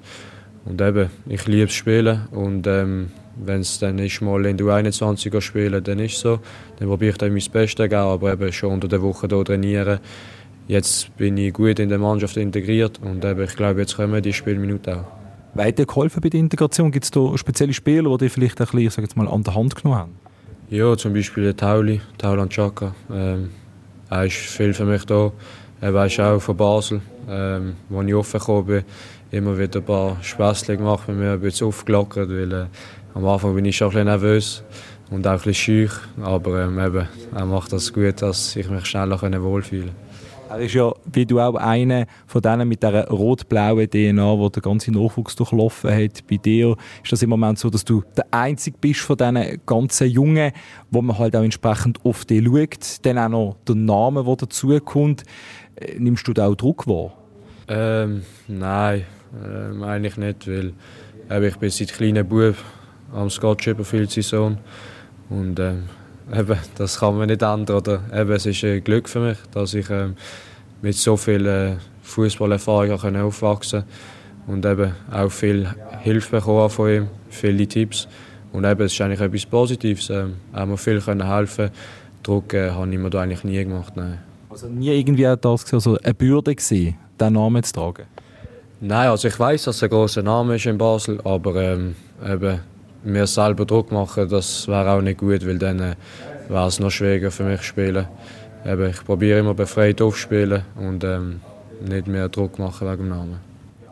Und 0.65 0.81
eben, 0.81 1.09
ich 1.27 1.47
liebe 1.47 1.65
das 1.65 1.73
Spielen. 1.73 2.27
Und 2.29 2.67
ähm, 2.67 3.11
wenn 3.43 3.61
es 3.61 3.79
dann 3.79 3.97
ist, 3.97 4.21
mal 4.21 4.45
in 4.45 4.57
der 4.57 4.67
21 4.67 5.43
spielen, 5.43 5.83
dann 5.83 5.97
ist 5.97 6.13
es 6.13 6.19
so. 6.19 6.39
Dann 6.77 6.87
probiere 6.87 7.11
ich 7.11 7.17
dann 7.17 7.33
mein 7.33 7.43
Bestes 7.51 7.89
geben, 7.89 7.95
aber 7.95 8.33
eben 8.33 8.51
schon 8.51 8.73
unter 8.73 8.87
der 8.87 9.01
Woche 9.01 9.27
hier 9.27 9.43
trainieren 9.43 9.99
jetzt 10.67 11.15
bin 11.17 11.37
ich 11.37 11.53
gut 11.53 11.79
in 11.79 11.89
der 11.89 11.99
Mannschaft 11.99 12.37
integriert 12.37 12.99
und 13.03 13.23
eben, 13.23 13.43
ich 13.43 13.55
glaube, 13.55 13.81
jetzt 13.81 13.95
kommen 13.95 14.21
die 14.21 14.33
Spielminuten 14.33 14.95
auch. 14.95 15.14
Weiter 15.55 15.85
geholfen 15.85 16.21
bei 16.21 16.29
der 16.29 16.39
Integration? 16.39 16.91
Gibt 16.91 17.05
es 17.05 17.11
da 17.11 17.37
spezielle 17.37 17.73
Spieler, 17.73 18.17
die 18.17 18.29
vielleicht 18.29 18.59
ein 18.59 18.67
bisschen, 18.67 18.89
sag 18.89 19.03
jetzt 19.03 19.15
mal, 19.15 19.27
an 19.27 19.43
der 19.43 19.55
Hand 19.55 19.75
genommen 19.75 19.99
haben? 19.99 20.11
Ja, 20.69 20.97
zum 20.97 21.13
Beispiel 21.13 21.43
der 21.43 21.55
Tauli, 21.55 22.01
Taulan 22.17 22.49
Chaka. 22.49 22.93
Ähm, 23.11 23.51
er 24.09 24.25
ist 24.25 24.35
viel 24.35 24.73
für 24.73 24.85
mich 24.85 25.05
da. 25.05 25.31
Er 25.79 26.05
ist 26.05 26.19
auch 26.19 26.39
von 26.39 26.57
Basel, 26.57 27.01
ähm, 27.29 27.75
wo 27.89 28.01
ich 28.01 28.13
offen 28.13 28.65
bin. 28.65 28.83
Immer 29.31 29.57
wieder 29.57 29.79
ein 29.79 29.85
paar 29.85 30.17
Späßchen 30.21 30.77
gemacht, 30.77 31.07
mit 31.07 31.17
mir 31.17 31.31
ein 31.31 31.39
bisschen 31.39 31.67
aufgelockert, 31.67 32.29
weil 32.29 32.51
äh, 32.51 32.65
am 33.13 33.25
Anfang 33.25 33.55
bin 33.55 33.65
ich 33.65 33.77
schon 33.77 33.87
ein 33.87 33.91
bisschen 33.91 34.05
nervös 34.05 34.63
und 35.09 35.25
auch 35.25 35.31
ein 35.31 35.37
bisschen 35.37 35.53
schüch. 35.53 35.91
Aber 36.21 36.63
ähm, 36.63 36.79
eben, 36.79 37.07
er 37.33 37.45
macht 37.45 37.71
das 37.71 37.93
gut, 37.93 38.21
dass 38.21 38.55
ich 38.55 38.69
mich 38.69 38.85
schneller 38.85 39.21
wohlfühlen 39.21 39.89
kann. 39.89 40.04
Er 40.55 40.61
ist 40.61 40.73
ja, 40.73 40.93
wie 41.11 41.25
du 41.25 41.41
auch, 41.41 41.55
einer 41.55 42.05
von 42.27 42.41
denen 42.41 42.69
mit 42.69 42.81
dieser 42.81 43.09
rot-blauen 43.09 43.89
DNA, 43.89 44.35
die 44.35 44.51
der 44.51 44.61
ganze 44.61 44.91
Nachwuchs 44.91 45.35
durchlaufen 45.35 45.91
hat. 45.91 46.25
Bei 46.29 46.37
dir 46.37 46.77
ist 47.03 47.11
das 47.11 47.21
im 47.21 47.29
Moment 47.29 47.59
so, 47.59 47.69
dass 47.69 47.83
du 47.83 48.03
der 48.15 48.25
Einzige 48.31 48.77
bist 48.79 49.01
von 49.01 49.17
diesen 49.17 49.61
ganzen 49.65 50.07
Jungen, 50.07 50.53
wo 50.91 51.01
man 51.01 51.19
halt 51.19 51.35
auch 51.35 51.43
entsprechend 51.43 51.99
auf 52.05 52.23
dich 52.23 52.45
schaut. 52.45 53.05
Dann 53.05 53.17
auch 53.17 53.29
noch 53.29 53.57
der 53.67 53.75
Name, 53.75 54.23
der 54.23 54.35
dazukommt. 54.37 55.23
Äh, 55.75 55.99
nimmst 55.99 56.25
du 56.25 56.31
da 56.31 56.47
auch 56.47 56.55
Druck 56.55 56.87
wahr? 56.87 57.11
Ähm, 57.67 58.21
nein, 58.47 59.03
ähm, 59.43 59.83
eigentlich 59.83 60.15
nicht, 60.15 60.47
weil 60.47 60.71
äh, 61.29 61.47
ich 61.47 61.57
bin 61.57 61.69
seit 61.69 61.91
kleinem 61.91 62.27
Bub 62.27 62.55
am 63.13 63.29
Scotch 63.29 63.69
viel 63.83 64.09
Saison 64.09 64.57
und 65.29 65.59
ähm, 65.59 65.83
eben, 66.33 66.57
das 66.77 66.99
kann 66.99 67.17
man 67.17 67.27
nicht 67.27 67.41
ändern. 67.41 67.77
Oder? 67.77 68.01
Eben, 68.13 68.31
es 68.31 68.45
ist 68.45 68.63
ein 68.63 68.83
Glück 68.83 69.09
für 69.09 69.19
mich, 69.19 69.37
dass 69.51 69.73
ich 69.73 69.89
ähm, 69.89 70.15
mit 70.81 70.95
so 70.95 71.17
viel 71.17 71.45
äh, 71.45 71.73
Fußballerfahrung 72.03 73.15
aufwachsen 73.17 73.83
und 74.47 74.65
eben 74.65 74.93
auch 75.11 75.29
viel 75.29 75.67
Hilfe 76.01 76.37
bekommen 76.37 76.69
von 76.69 76.89
ihm, 76.89 77.07
viele 77.29 77.67
Tipps. 77.67 78.07
Und 78.51 78.63
eben, 78.63 78.81
es 78.83 78.93
ist 78.93 79.01
eigentlich 79.01 79.21
etwas 79.21 79.45
Positives. 79.45 80.09
Ähm, 80.09 80.35
auch 80.53 80.65
mir 80.65 80.77
viel 80.77 81.01
können 81.01 81.27
helfen 81.27 81.71
Druck 82.23 82.53
äh, 82.53 82.71
habe 82.71 82.91
ich 82.91 82.97
mir 82.97 83.09
da 83.09 83.21
eigentlich 83.21 83.43
nie 83.43 83.63
gemacht. 83.63 83.93
Nein. 83.95 84.19
Also 84.49 84.67
nie 84.67 84.89
irgendwie 84.89 85.23
das 85.23 85.73
also 85.73 85.97
eine 86.01 86.13
Bürde 86.13 86.55
gewesen, 86.55 86.95
diesen 87.19 87.33
Namen 87.33 87.63
zu 87.63 87.73
tragen? 87.73 88.05
Nein, 88.81 89.09
also 89.09 89.27
ich 89.27 89.39
weiß, 89.39 89.65
dass 89.65 89.77
es 89.77 89.83
ein 89.83 89.89
großer 89.89 90.23
Name 90.23 90.55
ist 90.55 90.65
in 90.65 90.77
Basel, 90.77 91.19
aber 91.23 91.55
ähm, 91.61 91.95
eben, 92.25 92.59
mir 93.05 93.27
selber 93.27 93.65
Druck 93.65 93.91
machen, 93.91 94.27
das 94.29 94.67
wäre 94.67 94.91
auch 94.91 95.01
nicht 95.01 95.19
gut, 95.19 95.45
weil 95.45 95.57
dann 95.57 95.79
äh, 95.79 95.95
wäre 96.49 96.67
es 96.67 96.79
noch 96.79 96.91
schwieriger 96.91 97.31
für 97.31 97.43
mich 97.43 97.61
zu 97.61 97.67
spielen. 97.67 98.07
Eben, 98.65 98.89
ich 98.89 99.05
probiere 99.05 99.39
immer 99.39 99.53
befreit 99.53 100.01
aufzuspielen 100.01 100.63
und 100.75 101.03
ähm, 101.03 101.41
nicht 101.87 102.07
mehr 102.07 102.29
Druck 102.29 102.57
machen 102.57 102.87
wegen 102.87 103.03
dem 103.03 103.09
Namen. 103.09 103.39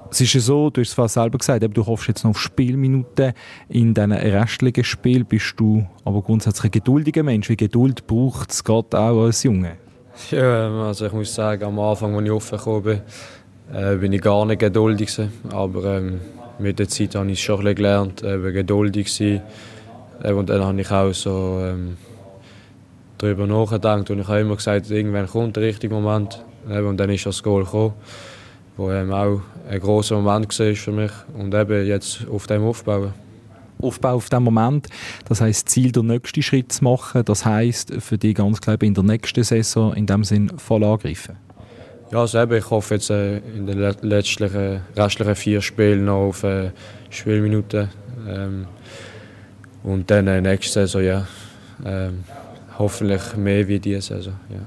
Es 0.10 0.22
ist 0.22 0.34
ja 0.34 0.42
so, 0.42 0.70
du 0.70 0.82
hast 0.82 0.90
es 0.90 0.94
fast 0.94 1.16
selber 1.16 1.40
gesagt, 1.40 1.66
du 1.76 1.86
hoffst 1.88 2.08
jetzt 2.08 2.24
noch 2.24 2.32
auf 2.32 2.40
Spielminuten. 2.40 3.34
In 3.70 3.96
diesen 3.96 4.12
restlichen 4.12 4.84
Spielen 4.84 5.26
bist 5.26 5.56
du 5.58 5.88
aber 6.06 6.22
grundsätzlich 6.22 6.66
ein 6.66 6.72
geduldiger 6.72 7.24
Mensch. 7.24 7.50
Wie 7.50 7.58
Geduld 7.58 8.06
braucht 8.06 8.52
es 8.52 8.64
gerade 8.64 9.00
auch 9.00 9.24
als 9.24 9.42
Junge? 9.42 9.72
Ja, 10.30 10.70
also 10.86 11.08
ich 11.08 11.14
muss 11.14 11.34
sagen, 11.34 11.64
am 11.64 11.80
Anfang, 11.80 12.16
als 12.16 12.26
ich 12.26 12.32
aufgekommen 12.32 12.84
bin, 12.84 13.02
äh, 13.74 13.96
bin 13.96 14.14
ich 14.14 14.22
gar 14.22 14.46
nicht 14.46 14.60
geduldig. 14.60 15.18
Aber 15.52 15.98
ähm, 15.98 16.20
mit 16.64 16.80
der 16.80 16.88
Zeit 16.88 17.16
habe 17.16 17.30
ich 17.30 17.44
schon 17.44 17.60
ein 17.60 17.64
bisschen 17.64 17.76
gelernt, 17.76 18.24
eben 18.24 18.54
geduldig 18.54 19.14
sein. 19.14 19.42
Und 20.24 20.50
dann 20.50 20.64
habe 20.64 20.82
ich 20.82 20.90
auch 20.90 21.14
so 21.14 21.60
ähm, 21.62 21.98
darüber 23.18 23.46
nachgedacht 23.46 24.10
und 24.10 24.20
ich 24.20 24.28
habe 24.28 24.40
immer 24.40 24.56
gesagt, 24.56 24.90
irgendwann 24.90 25.28
kommt 25.28 25.56
der 25.56 25.64
richtige 25.64 25.94
Moment. 25.94 26.44
Und 26.68 26.98
dann 26.98 27.10
ist 27.10 27.26
das 27.26 27.44
Goal 27.44 27.66
gekommen, 27.66 27.94
wo 28.78 28.92
eben 28.92 29.12
auch 29.12 29.42
ein 29.70 29.80
großer 29.80 30.16
Moment 30.20 30.58
war 30.60 30.76
für 30.76 30.92
mich 30.92 31.12
und 31.38 31.54
eben 31.54 31.86
jetzt 31.86 32.26
auf 32.32 32.48
dem 32.48 32.64
aufbauen. 32.64 33.14
Aufbau 33.82 34.14
auf 34.14 34.30
den 34.30 34.44
Moment. 34.44 34.88
Das 35.28 35.42
heißt 35.42 35.68
Ziel, 35.68 35.92
der 35.92 36.04
nächste 36.04 36.42
Schritt 36.42 36.72
zu 36.72 36.86
machen. 36.86 37.26
Das 37.26 37.46
heißt 37.46 37.96
für 38.00 38.18
dich 38.18 38.36
ganz 38.36 38.62
klar 38.62 38.82
in 38.82 38.94
der 38.94 39.04
nächsten 39.04 39.44
Saison 39.44 39.94
in 39.94 40.06
dem 40.06 40.24
Sinn 40.24 40.50
voll 40.58 40.86
angreifen. 40.86 41.43
Ja, 42.14 42.44
eben, 42.44 42.54
ich 42.54 42.70
hoffe 42.70 42.94
jetzt 42.94 43.10
äh, 43.10 43.38
in 43.38 43.66
den 43.66 43.80
letztlichen, 44.02 44.82
restlichen 44.96 45.36
vier 45.36 45.62
Spielen 45.62 46.06
noch 46.06 46.28
auf 46.28 46.44
äh, 46.44 46.70
Spielminuten. 47.10 47.90
Ähm, 48.30 48.68
und 49.82 50.12
dann 50.12 50.28
äh, 50.28 50.40
nächste 50.40 50.82
Saison, 50.82 51.04
ja. 51.04 51.28
Ähm, 51.84 52.24
hoffentlich 52.78 53.36
mehr 53.36 53.68
wie 53.68 53.80
diese 53.80 54.02
Saison. 54.02 54.34
Ja. 54.48 54.60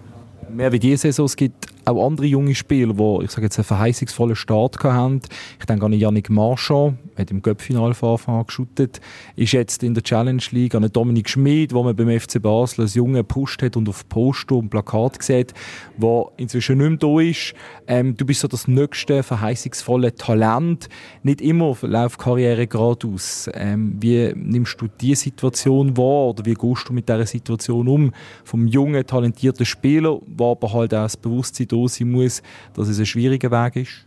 Mehr 0.52 0.72
wie 0.72 0.80
diese 0.80 1.02
Saison. 1.02 1.26
Es 1.26 1.36
gibt 1.36 1.68
auch 1.86 2.06
andere 2.06 2.26
junge 2.26 2.54
Spieler, 2.54 2.94
die 2.94 3.24
ich 3.24 3.30
sage 3.30 3.46
jetzt, 3.46 3.58
einen 3.58 3.64
verheißungsvollen 3.64 4.36
Start 4.36 4.82
hatten. 4.82 5.20
Ich 5.58 5.66
denke 5.66 5.86
an 5.86 5.92
Yannick 5.92 6.30
Marchand, 6.30 6.98
hat 7.16 7.30
im 7.30 7.42
Göppfinal 7.42 7.94
von 7.94 8.10
Anfang 8.10 8.36
an 8.36 8.46
geschuttet, 8.46 9.00
ist 9.36 9.52
jetzt 9.52 9.82
in 9.82 9.94
der 9.94 10.02
Challenge 10.02 10.42
League 10.50 10.74
an 10.74 10.88
Dominik 10.92 11.28
Schmid, 11.28 11.72
wo 11.72 11.82
man 11.82 11.94
beim 11.94 12.18
FC 12.18 12.42
Basel 12.42 12.82
als 12.82 12.94
Junge 12.94 13.18
gepusht 13.18 13.62
hat 13.62 13.76
und 13.76 13.88
auf 13.88 14.08
Poster 14.08 14.56
und 14.56 14.70
Plakat 14.70 15.22
sieht, 15.22 15.54
der 15.96 16.26
inzwischen 16.36 16.78
nicht 16.78 16.88
mehr 16.88 16.98
da 16.98 17.20
ist. 17.20 17.54
Ähm, 17.86 18.16
du 18.16 18.26
bist 18.26 18.40
so 18.40 18.48
das 18.48 18.66
nächste 18.66 19.22
verheißungsvolle 19.22 20.14
Talent. 20.14 20.88
Nicht 21.22 21.40
immer 21.40 21.76
läuft 21.82 22.18
Karriere 22.18 22.66
geradeaus. 22.66 23.48
Ähm, 23.54 23.96
wie 24.00 24.32
nimmst 24.34 24.80
du 24.80 24.88
diese 25.00 25.22
Situation 25.22 25.96
wahr 25.96 26.30
oder 26.30 26.44
wie 26.44 26.54
gehst 26.54 26.88
du 26.88 26.92
mit 26.92 27.08
dieser 27.08 27.26
Situation 27.26 27.88
um? 27.88 28.12
Vom 28.44 28.66
jungen, 28.66 29.06
talentierten 29.06 29.66
Spieler, 29.66 30.18
der 30.26 30.46
aber 30.46 30.72
halt 30.72 30.92
auch 30.94 31.04
das 31.04 31.16
Bewusstsein 31.16 31.68
da 31.82 31.88
sein 31.88 32.10
muss, 32.10 32.42
dass 32.74 32.88
es 32.88 32.98
ein 32.98 33.06
schwieriger 33.06 33.50
Weg 33.50 33.76
ist? 33.76 34.06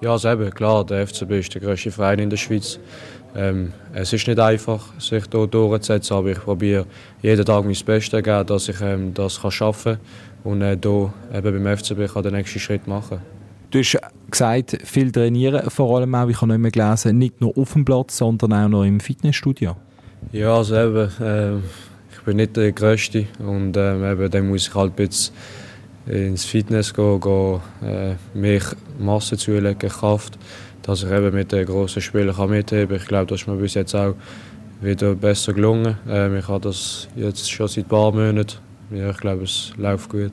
Ja, 0.00 0.12
also 0.12 0.30
eben, 0.30 0.50
klar, 0.50 0.84
der 0.84 1.06
FCB 1.06 1.32
ist 1.32 1.54
der 1.54 1.60
grösste 1.60 1.90
Verein 1.90 2.20
in 2.20 2.30
der 2.30 2.38
Schweiz. 2.38 2.78
Ähm, 3.36 3.72
es 3.92 4.12
ist 4.12 4.26
nicht 4.26 4.40
einfach, 4.40 4.98
sich 4.98 5.24
hier 5.30 5.46
durchzusetzen, 5.46 6.16
aber 6.16 6.30
ich 6.30 6.40
probiere 6.40 6.86
jeden 7.22 7.44
Tag 7.44 7.64
mein 7.64 7.76
Bestes 7.84 8.10
zu 8.10 8.22
geben, 8.22 8.46
dass 8.46 8.68
ich 8.68 8.80
ähm, 8.80 9.14
das 9.14 9.40
kann 9.40 9.50
schaffen 9.50 9.98
kann 10.42 10.52
und 10.52 10.62
äh, 10.62 10.76
hier 10.82 11.12
eben 11.32 11.64
beim 11.64 11.76
FCB 11.76 12.12
kann 12.12 12.22
den 12.22 12.34
nächsten 12.34 12.58
Schritt 12.58 12.86
machen 12.86 13.20
Du 13.70 13.78
hast 13.78 13.98
gesagt, 14.28 14.78
viel 14.82 15.12
trainieren, 15.12 15.70
vor 15.70 15.96
allem 15.96 16.12
auch, 16.16 16.28
ich 16.28 16.40
habe 16.40 16.58
nicht 16.58 16.58
mehr 16.58 16.70
gelesen, 16.72 17.18
nicht 17.18 17.40
nur 17.40 17.56
auf 17.56 17.74
dem 17.74 17.84
Platz, 17.84 18.16
sondern 18.16 18.52
auch 18.52 18.68
noch 18.68 18.84
im 18.84 18.98
Fitnessstudio. 18.98 19.76
Ja, 20.32 20.56
also 20.56 20.74
eben, 20.76 21.08
äh, 21.20 21.58
ich 22.12 22.24
bin 22.24 22.38
nicht 22.38 22.56
der 22.56 22.72
Größte 22.72 23.26
und 23.38 23.76
äh, 23.76 24.12
eben, 24.12 24.28
dann 24.28 24.48
muss 24.48 24.66
ich 24.66 24.74
halt 24.74 24.92
ein 24.92 24.96
bisschen 24.96 25.36
ins 26.06 26.44
Fitness 26.44 26.94
gehen, 26.94 27.20
gehen 27.20 27.60
äh, 27.82 28.14
mehr 28.34 28.62
Masse 28.98 29.36
zulegen, 29.36 29.90
Kraft, 29.90 30.38
dass 30.82 31.02
ich 31.02 31.10
eben 31.10 31.34
mit 31.34 31.52
den 31.52 31.66
grossen 31.66 32.02
Spielern 32.02 32.34
kann 32.34 32.50
mitheben 32.50 32.88
kann. 32.88 32.96
Ich 32.96 33.08
glaube, 33.08 33.26
das 33.26 33.42
ist 33.42 33.46
mir 33.46 33.56
bis 33.56 33.74
jetzt 33.74 33.94
auch 33.94 34.14
wieder 34.80 35.14
besser 35.14 35.52
gelungen. 35.52 35.98
Ähm, 36.08 36.36
ich 36.36 36.48
habe 36.48 36.60
das 36.60 37.08
jetzt 37.16 37.50
schon 37.50 37.68
seit 37.68 37.84
ein 37.84 37.88
paar 37.88 38.12
Monaten. 38.12 38.58
Ja, 38.90 39.10
ich 39.10 39.18
glaube, 39.18 39.44
es 39.44 39.72
läuft 39.76 40.10
gut. 40.10 40.32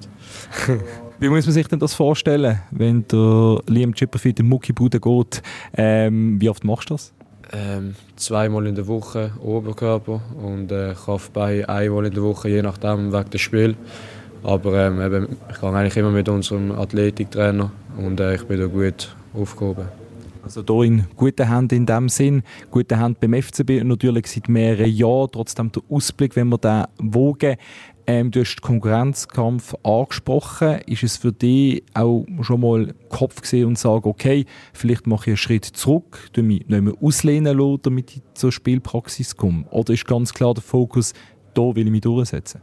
Wie 1.19 1.30
muss 1.30 1.45
man 1.45 1.53
sich 1.53 1.67
denn 1.67 1.80
das 1.80 1.93
vorstellen, 1.93 2.60
wenn 2.71 3.08
der 3.08 3.60
Liam 3.67 3.93
Chipperfield 3.93 4.39
in 4.39 4.47
Muckibude 4.47 4.99
geht? 4.99 5.41
Ähm, 5.75 6.39
wie 6.39 6.49
oft 6.49 6.63
machst 6.63 6.89
du 6.89 6.93
das? 6.93 7.13
Ähm, 7.51 7.95
zweimal 8.15 8.67
in 8.67 8.75
der 8.75 8.88
Woche 8.88 9.32
Oberkörper 9.41 10.21
und 10.39 10.71
äh, 10.71 10.93
Kraftbein 10.93 11.65
einmal 11.65 12.06
in 12.06 12.13
der 12.13 12.21
Woche, 12.23 12.49
je 12.49 12.62
nachdem 12.62 13.12
wegen 13.13 13.30
des 13.30 13.41
Spiels. 13.41 13.75
Aber 14.43 14.88
ähm, 14.88 15.02
eben, 15.02 15.38
ich 15.50 15.60
gehe 15.60 15.69
eigentlich 15.73 15.97
immer 15.97 16.12
mit 16.12 16.30
unserem 16.30 16.71
Athletiktrainer 16.71 17.71
und 17.97 18.19
äh, 18.19 18.36
ich 18.36 18.43
bin 18.43 18.60
da 18.60 18.67
gut 18.67 19.15
aufgehoben. 19.34 19.88
Also 20.43 20.63
hier 20.65 20.84
in 20.84 21.06
guten 21.17 21.50
Händen 21.50 21.76
in 21.76 21.86
dem 21.86 22.08
Sinn, 22.08 22.41
gute 22.71 22.97
Händen 22.97 23.17
beim 23.19 23.41
FCB 23.41 23.84
natürlich 23.84 24.28
seit 24.28 24.47
mehreren 24.47 24.89
Jahren, 24.89 25.30
trotzdem 25.32 25.71
der 25.73 25.84
Ausblick, 25.89 26.38
wenn 26.38 26.47
wir 26.47 26.58
den 26.58 26.86
wogen. 27.00 27.58
Ähm, 28.10 28.32
du 28.32 28.39
hast 28.39 28.56
den 28.56 28.62
Konkurrenzkampf 28.62 29.76
angesprochen. 29.84 30.80
Ist 30.88 31.04
es 31.04 31.17
für 31.17 31.34
dich 31.34 31.84
auch 31.93 32.26
schon 32.41 32.62
mal 32.62 32.93
Kopf 33.10 33.41
gesehen 33.41 33.65
und 33.65 33.78
sagen, 33.78 34.08
okay, 34.08 34.45
vielleicht 34.71 35.06
mache 35.06 35.23
ich 35.23 35.28
einen 35.32 35.38
Schritt 35.38 35.65
zurück, 35.65 36.30
tu 36.32 36.41
mich 36.41 36.65
nicht 36.65 36.82
mehr 36.82 36.93
auslehnen 37.02 37.58
lassen, 37.58 37.80
damit 37.82 38.15
ich 38.15 38.21
zur 38.34 38.54
Spielpraxis 38.54 39.36
komme? 39.36 39.65
Oder 39.71 39.93
ist 39.93 40.08
ganz 40.08 40.34
klar 40.34 40.54
der 40.54 40.63
Fokus, 40.63 41.13
da 41.54 41.76
will 41.76 41.88
ich 41.88 41.91
mich 41.91 42.02
durchsetzen? 42.02 42.62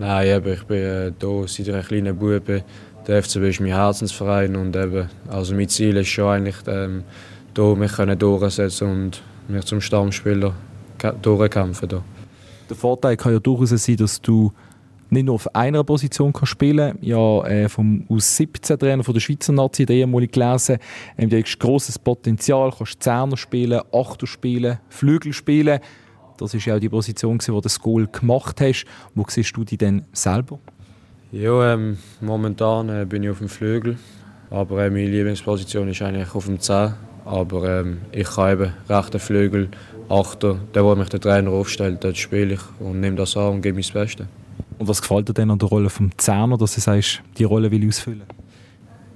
Nein, 0.00 0.28
eben, 0.28 0.54
ich 0.54 0.62
bin 0.62 0.78
äh, 0.78 1.12
hier 1.20 1.44
seit 1.46 1.68
ich 1.68 1.74
ein 1.74 1.82
kleiner 1.82 2.14
Bub 2.14 2.46
bin. 2.46 2.62
Der 3.06 3.22
FCB 3.22 3.42
ist 3.50 3.60
mein 3.60 3.72
Herzensverein 3.72 4.56
und 4.56 4.74
eben, 4.74 5.10
also 5.28 5.54
mein 5.54 5.68
Ziel 5.68 5.94
ist 5.98 6.08
schon 6.08 6.24
eigentlich, 6.24 6.56
ähm, 6.68 7.04
hier 7.54 7.76
mich 7.76 7.92
können 7.92 8.18
durchsetzen 8.18 8.90
und 8.90 9.22
mich 9.46 9.66
zum 9.66 9.82
Stammspieler 9.82 10.54
durchkämpfen. 11.20 11.90
Hier. 11.90 12.02
Der 12.70 12.76
Vorteil 12.76 13.18
kann 13.18 13.34
ja 13.34 13.40
durchaus 13.40 13.68
sein, 13.84 13.96
dass 13.98 14.22
du 14.22 14.50
nicht 15.10 15.26
nur 15.26 15.34
auf 15.34 15.54
einer 15.54 15.84
Position 15.84 16.32
kann 16.32 16.46
spielen. 16.46 16.96
Ja, 17.02 17.44
äh, 17.44 17.68
vom 17.68 18.06
U17-Trainer 18.08 19.04
von 19.04 19.12
der 19.12 19.20
Schweizer 19.20 19.52
Nazi, 19.52 19.84
der 19.84 19.96
ehemalige 19.96 20.32
gelesen, 20.32 20.78
ähm, 21.18 21.28
du 21.28 21.42
hast 21.42 21.60
grosses 21.60 21.98
Potenzial, 21.98 22.72
kannst 22.74 23.02
Zehner 23.02 23.36
spielen, 23.36 23.82
Achter 23.92 24.26
spielen, 24.26 24.78
Flügel 24.88 25.34
spielen. 25.34 25.80
Das 26.40 26.54
ist 26.54 26.64
ja 26.64 26.76
auch 26.76 26.80
die 26.80 26.88
Position, 26.88 27.36
die 27.38 27.46
du 27.46 27.60
das 27.60 27.78
Goal 27.78 28.06
gemacht 28.06 28.60
hast. 28.62 28.86
Wo 29.14 29.24
siehst 29.28 29.54
du 29.56 29.64
dich 29.64 29.76
denn 29.76 30.06
selber? 30.12 30.58
Ja, 31.32 31.74
ähm, 31.74 31.98
momentan 32.22 32.88
äh, 32.88 33.04
bin 33.04 33.22
ich 33.22 33.30
auf 33.30 33.38
dem 33.38 33.50
Flügel, 33.50 33.98
aber 34.48 34.84
äh, 34.84 34.90
meine 34.90 35.06
Lieblingsposition 35.06 35.88
ist 35.88 36.00
eigentlich 36.00 36.34
auf 36.34 36.46
dem 36.46 36.58
10. 36.58 36.94
Aber 37.26 37.80
ähm, 37.80 37.98
ich 38.10 38.28
kann 38.28 38.52
eben 38.52 38.72
rechten 38.88 39.20
Flügel, 39.20 39.68
Achter, 40.08 40.58
der, 40.74 40.84
wo 40.84 40.96
mich 40.96 41.08
der 41.10 41.20
Trainer 41.20 41.50
aufstellt, 41.52 42.02
dort 42.02 42.16
spiele 42.16 42.54
ich 42.54 42.60
und 42.80 42.98
nehme 42.98 43.14
das 43.14 43.36
an 43.36 43.52
und 43.52 43.62
gebe 43.62 43.78
mein 43.78 43.92
Bestes. 43.92 44.26
Und 44.78 44.88
was 44.88 45.02
gefällt 45.02 45.28
dir 45.28 45.34
denn 45.34 45.50
an 45.50 45.58
der 45.58 45.68
Rolle 45.68 45.90
vom 45.90 46.10
Zehner, 46.16 46.56
dass 46.56 46.74
du 46.74 46.80
sagst, 46.80 47.22
die 47.38 47.44
Rolle 47.44 47.70
will 47.70 47.84
ich 47.84 47.90
ausfüllen? 47.90 48.24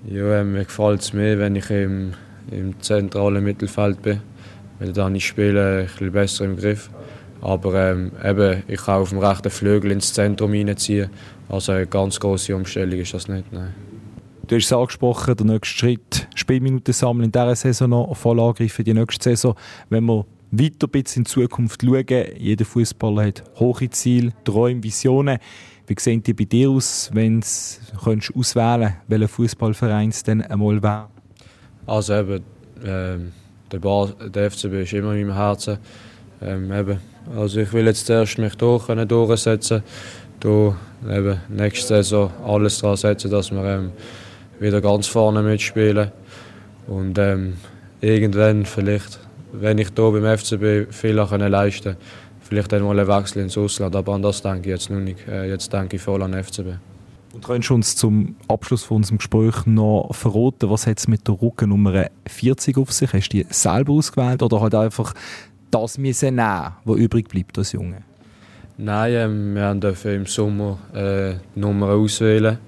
Ja, 0.06 0.40
äh, 0.40 0.44
mir 0.44 0.64
gefällt 0.64 1.00
es 1.00 1.12
mehr, 1.14 1.38
wenn 1.38 1.56
ich 1.56 1.68
im, 1.70 2.12
im 2.50 2.80
zentralen 2.80 3.42
Mittelfeld 3.42 4.02
bin, 4.02 4.20
weil 4.84 4.92
dann 4.92 5.14
ich 5.14 5.26
spiele 5.26 5.80
ein 5.80 5.86
bisschen 5.86 6.12
besser 6.12 6.44
im 6.44 6.56
Griff. 6.56 6.90
Aber 7.40 7.74
ähm, 7.74 8.12
eben, 8.22 8.62
ich 8.68 8.82
kann 8.82 9.00
auf 9.00 9.10
dem 9.10 9.18
rechten 9.18 9.50
Flügel 9.50 9.90
ins 9.92 10.12
Zentrum 10.12 10.52
reinziehen. 10.52 11.10
Also 11.48 11.72
eine 11.72 11.86
ganz 11.86 12.20
große 12.20 12.54
Umstellung 12.54 12.98
ist 13.00 13.14
das 13.14 13.28
nicht. 13.28 13.50
Nein. 13.52 13.74
Du 14.46 14.56
hast 14.56 14.66
es 14.66 14.72
angesprochen, 14.72 15.36
der 15.36 15.46
nächste 15.46 15.78
Schritt, 15.78 16.28
Spielminuten 16.34 16.92
sammeln 16.92 17.24
in 17.24 17.32
dieser 17.32 17.56
Saison 17.56 17.90
noch, 17.90 18.14
voll 18.14 18.40
angreifen 18.40 18.84
die 18.84 18.92
nächste 18.92 19.30
Saison. 19.30 19.54
Wenn 19.88 20.04
wir 20.04 20.26
weiter 20.50 20.86
ein 20.86 20.90
bisschen 20.90 21.22
in 21.22 21.26
Zukunft 21.26 21.82
schauen, 21.82 22.24
jeder 22.36 22.64
Fußballer 22.66 23.26
hat 23.26 23.42
hohe 23.58 23.88
Ziele, 23.90 24.32
Träume, 24.44 24.82
Visionen. 24.82 25.38
Wie 25.86 25.96
sehen 25.98 26.22
die 26.22 26.34
bei 26.34 26.44
dir 26.44 26.70
aus, 26.70 27.10
wenn 27.12 27.40
du 27.40 27.46
auswählen 28.38 28.80
könntest, 28.80 29.08
welcher 29.08 29.28
Fußballverein 29.28 30.10
es 30.10 30.22
dann 30.22 30.42
einmal 30.42 30.82
wäre? 30.82 31.08
Also 31.86 32.14
eben, 32.14 32.44
äh, 32.82 33.18
der, 33.72 33.80
der 34.28 34.50
FCB 34.50 34.82
ist 34.82 34.92
immer 34.92 35.12
in 35.14 35.26
meinem 35.26 35.36
Herzen. 35.36 35.78
Ähm, 36.42 36.72
eben, 36.72 36.98
also 37.36 37.60
ich 37.60 37.72
will 37.72 37.86
jetzt 37.86 38.08
erst 38.10 38.38
mich 38.38 38.54
durch, 38.56 38.86
können 38.86 39.08
durchsetzen, 39.08 39.82
hier 40.42 40.76
eben 41.08 41.40
nächste 41.48 41.86
Saison 42.02 42.30
alles 42.44 42.78
daran 42.78 42.96
setzen, 42.96 43.30
dass 43.30 43.50
wir 43.50 43.64
ähm, 43.64 43.92
wieder 44.60 44.80
ganz 44.80 45.06
vorne 45.06 45.42
mitspielen 45.42 46.10
und 46.86 47.18
ähm, 47.18 47.54
irgendwann 48.00 48.66
vielleicht, 48.66 49.18
wenn 49.52 49.78
ich 49.78 49.88
hier 49.96 50.10
beim 50.10 50.38
FCB 50.38 50.92
viel 50.92 51.14
leisten 51.14 51.94
kann, 51.94 51.96
vielleicht 52.42 52.72
dann 52.72 52.82
mal 52.82 52.98
einen 52.98 53.08
Wechsel 53.08 53.42
ins 53.42 53.56
Ausland, 53.56 53.96
aber 53.96 54.14
an 54.14 54.22
das 54.22 54.42
denke 54.42 54.60
ich 54.60 54.66
jetzt 54.66 54.90
noch 54.90 55.00
nicht. 55.00 55.26
Äh, 55.28 55.48
jetzt 55.48 55.72
denke 55.72 55.96
ich 55.96 56.02
voll 56.02 56.22
an 56.22 56.32
den 56.32 56.44
FCB. 56.44 56.93
Und 57.34 57.44
könntest 57.44 57.70
du 57.70 57.74
uns 57.74 57.96
zum 57.96 58.36
Abschluss 58.46 58.84
von 58.84 58.98
unserem 58.98 59.18
Gespräch 59.18 59.66
noch 59.66 60.10
verraten, 60.12 60.70
was 60.70 60.86
hat 60.86 61.00
es 61.00 61.08
mit 61.08 61.26
der 61.26 61.42
Rückennummer 61.42 62.06
40 62.26 62.78
auf 62.78 62.92
sich? 62.92 63.12
Hast 63.12 63.30
du 63.30 63.38
die 63.38 63.46
selber 63.50 63.92
ausgewählt 63.94 64.40
oder 64.40 64.60
halt 64.60 64.74
einfach 64.76 65.14
das 65.72 65.98
müssen 65.98 66.36
nehmen, 66.36 66.72
was 66.84 66.96
übrig 66.96 67.28
bleibt 67.28 67.58
als 67.58 67.72
Junge? 67.72 68.02
Nein, 68.78 69.12
ähm, 69.12 69.54
wir 69.54 69.74
dürfen 69.74 70.14
im 70.14 70.26
Sommer 70.26 70.78
äh, 70.94 71.34
die 71.54 71.60
Nummer 71.60 71.88
auswählen. 71.88 72.58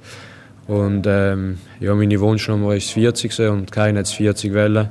Und 0.67 1.07
ähm, 1.07 1.59
ja, 1.79 1.95
meine 1.95 2.19
Wunschnummer 2.19 2.75
ist 2.75 2.91
40 2.91 3.39
und 3.49 3.71
keiner 3.71 4.01
hat 4.01 4.09
40 4.09 4.53
wählen. 4.53 4.89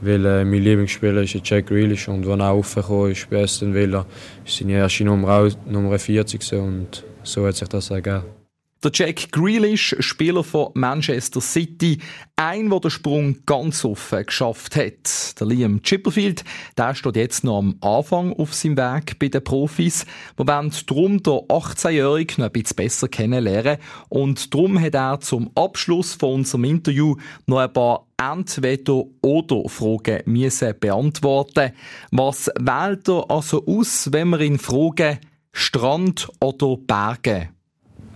Weil 0.00 0.24
äh, 0.24 0.44
mein 0.44 0.62
Lieblingsspieler 0.62 1.22
ist 1.22 1.40
Jack 1.42 1.66
Grealish 1.66 2.06
und 2.06 2.28
als 2.28 2.38
er 2.38 2.50
aufgekommen 2.50 3.10
ist 3.10 3.28
bei 3.28 3.42
Aston 3.42 3.74
Villa, 3.74 4.06
ist 4.44 4.58
seine 4.58 4.74
erste 4.74 5.04
Nummer 5.04 5.48
Nummer 5.66 5.98
40 5.98 6.52
und 6.52 7.02
so 7.24 7.46
hat 7.46 7.56
sich 7.56 7.68
das 7.68 7.90
ergeben. 7.90 8.35
Der 8.84 8.90
Jack 8.92 9.32
Grealish, 9.32 9.96
Spieler 10.00 10.44
von 10.44 10.68
Manchester 10.74 11.40
City, 11.40 11.98
ein, 12.36 12.68
der 12.68 12.80
den 12.80 12.90
Sprung 12.90 13.38
ganz 13.46 13.86
offen 13.86 14.26
geschafft 14.26 14.76
hat. 14.76 15.40
Der 15.40 15.46
Liam 15.46 15.82
Chipperfield, 15.82 16.44
der 16.76 16.94
steht 16.94 17.16
jetzt 17.16 17.42
noch 17.42 17.58
am 17.58 17.76
Anfang 17.80 18.34
auf 18.34 18.52
seinem 18.52 18.76
Weg 18.76 19.18
bei 19.18 19.28
den 19.28 19.42
Profis. 19.42 20.04
Wir 20.36 20.46
wollen 20.46 20.70
darum 20.86 21.22
den 21.22 21.32
18-Jährigen 21.32 22.34
noch 22.38 22.46
ein 22.46 22.52
bisschen 22.52 22.76
besser 22.76 23.08
kennenlernen 23.08 23.78
und 24.10 24.52
darum 24.52 24.78
hat 24.78 24.94
er 24.94 25.20
zum 25.20 25.50
Abschluss 25.54 26.12
von 26.12 26.34
unserem 26.34 26.64
Interview 26.64 27.16
noch 27.46 27.60
ein 27.60 27.72
paar 27.72 28.06
Entweder-Oder-Fragen 28.18 30.20
müssen 30.26 30.74
beantworten. 30.78 31.72
Was 32.10 32.50
wählt 32.58 33.08
er 33.08 33.30
also 33.30 33.64
aus, 33.66 34.12
wenn 34.12 34.28
wir 34.28 34.40
ihn 34.40 34.58
fragen, 34.58 35.18
Strand 35.52 36.28
oder 36.40 36.76
Berge? 36.76 37.55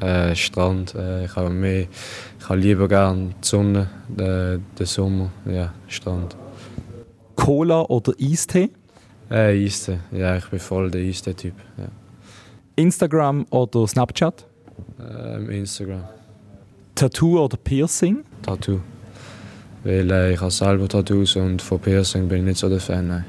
Äh, 0.00 0.34
Strand. 0.34 0.94
Äh, 0.94 1.26
ich 1.26 1.36
habe 1.36 1.50
mehr, 1.50 1.86
ich 2.38 2.48
habe 2.48 2.58
lieber 2.58 2.88
gerne 2.88 3.34
die 3.42 3.46
Sonne, 3.46 3.88
äh, 4.16 4.58
den 4.78 4.86
Sommer. 4.86 5.30
Ja, 5.44 5.72
Strand. 5.88 6.36
Cola 7.36 7.82
oder 7.82 8.12
Eistee? 8.20 8.70
Äh, 9.30 9.64
Eistee. 9.64 9.98
Ja, 10.12 10.36
ich 10.36 10.46
bin 10.46 10.58
voll 10.58 10.90
der 10.90 11.02
Eistee-Typ. 11.02 11.54
Ja. 11.76 11.84
Instagram 12.76 13.46
oder 13.50 13.86
Snapchat? 13.86 14.46
Ähm, 14.98 15.50
Instagram. 15.50 16.04
Tattoo 16.94 17.38
oder 17.38 17.56
Piercing? 17.56 18.24
Tattoo. 18.42 18.80
Weil 19.84 20.10
äh, 20.10 20.32
ich 20.34 20.40
habe 20.40 20.50
selber 20.50 20.88
Tattoos 20.88 21.36
und 21.36 21.62
von 21.62 21.78
Piercing 21.78 22.28
bin 22.28 22.38
ich 22.38 22.44
nicht 22.44 22.58
so 22.58 22.68
der 22.68 22.80
Fan. 22.80 23.08
Nein. 23.08 23.24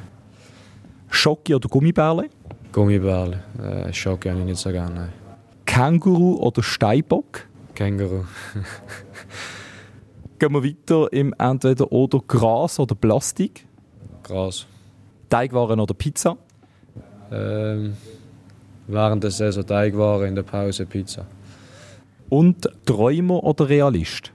Schocki 1.10 1.56
oder 1.56 1.68
Gummibärle? 1.70 2.30
Gummibärle. 2.72 3.44
Äh, 3.62 3.94
Schocki 3.94 4.30
habe 4.30 4.40
ich 4.40 4.46
nicht 4.46 4.60
so 4.60 4.72
gerne. 4.72 4.96
Nein. 4.96 5.21
Känguru 5.66 6.36
oder 6.38 6.64
Steinbock? 6.64 7.48
Känguru. 7.76 8.26
Gehen 10.40 10.54
wir 10.54 10.64
weiter 10.64 11.14
im 11.14 11.34
Entweder 11.38 11.92
oder 11.92 12.20
Gras 12.28 12.80
oder 12.80 12.96
Plastik? 12.96 13.68
Gras. 14.24 14.66
Teigwaren 15.30 15.80
oder 15.80 15.94
Pizza? 15.94 16.38
Ähm, 17.32 17.96
während 18.88 19.24
der 19.24 19.32
Saison 19.32 19.66
Teigwaren, 19.66 20.30
in 20.30 20.36
der 20.36 20.44
Pause 20.44 20.86
Pizza. 20.86 21.26
Und 22.30 22.70
Träumer 22.86 23.44
oder 23.44 23.70
Realist? 23.70 24.32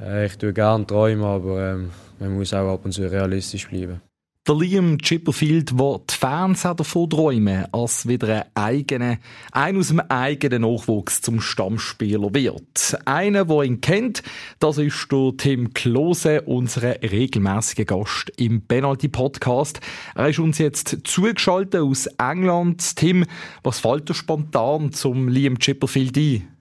Äh, 0.00 0.26
ich 0.26 0.38
tue 0.38 0.52
gerne 0.52 0.86
träumen, 0.86 1.24
aber 1.24 1.72
ähm, 1.72 1.90
man 2.18 2.34
muss 2.36 2.52
auch 2.54 2.72
ab 2.72 2.84
und 2.84 2.92
zu 2.92 3.10
realistisch 3.10 3.68
bleiben. 3.68 4.00
Der 4.46 4.54
Liam 4.54 4.98
Chipperfield, 4.98 5.76
der 5.76 6.00
die 6.08 6.14
Fans 6.14 6.62
davon 6.62 7.10
träumen, 7.10 7.66
als 7.72 8.06
wieder 8.06 8.28
ein, 8.28 8.44
eigener, 8.54 9.18
ein 9.50 9.76
aus 9.76 9.88
dem 9.88 9.98
eigenen 9.98 10.62
Nachwuchs 10.62 11.20
zum 11.20 11.40
Stammspieler 11.40 12.32
wird. 12.32 12.96
Einer, 13.06 13.46
der 13.46 13.62
ihn 13.62 13.80
kennt, 13.80 14.22
das 14.60 14.78
ist 14.78 15.10
der 15.10 15.32
Tim 15.36 15.74
Klose, 15.74 16.42
unser 16.42 17.02
regelmäßiger 17.02 17.86
Gast 17.86 18.30
im 18.36 18.60
Penalty 18.60 19.08
Podcast. 19.08 19.80
Er 20.14 20.28
ist 20.28 20.38
uns 20.38 20.58
jetzt 20.58 20.98
zugeschaltet 21.02 21.80
aus 21.80 22.06
England. 22.16 22.94
Tim, 22.94 23.24
was 23.64 23.80
fällt 23.80 24.08
dir 24.08 24.14
spontan 24.14 24.92
zum 24.92 25.26
Liam 25.26 25.58
Chipperfield 25.58 26.16
ein? 26.16 26.55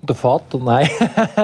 Der 0.00 0.14
Vater, 0.14 0.58
nein. 0.58 0.88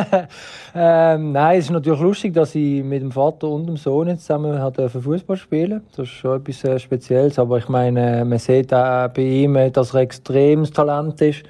ähm, 0.74 1.32
nein, 1.32 1.58
es 1.58 1.64
ist 1.64 1.70
natürlich 1.72 2.00
lustig, 2.00 2.34
dass 2.34 2.54
ich 2.54 2.84
mit 2.84 3.02
dem 3.02 3.10
Vater 3.10 3.48
und 3.48 3.66
dem 3.66 3.76
Sohn 3.76 4.16
zusammen 4.16 4.60
Fußball 4.88 5.36
spielen 5.36 5.82
Das 5.96 6.06
ist 6.06 6.12
schon 6.14 6.40
etwas 6.40 6.60
sehr 6.60 6.78
Spezielles. 6.78 7.38
Aber 7.38 7.58
ich 7.58 7.68
meine, 7.68 8.24
man 8.24 8.38
sieht 8.38 8.72
auch 8.72 9.08
bei 9.08 9.22
ihm, 9.22 9.58
dass 9.72 9.92
er 9.92 10.00
extremes 10.02 10.70
Talent 10.70 11.20
ist. 11.20 11.42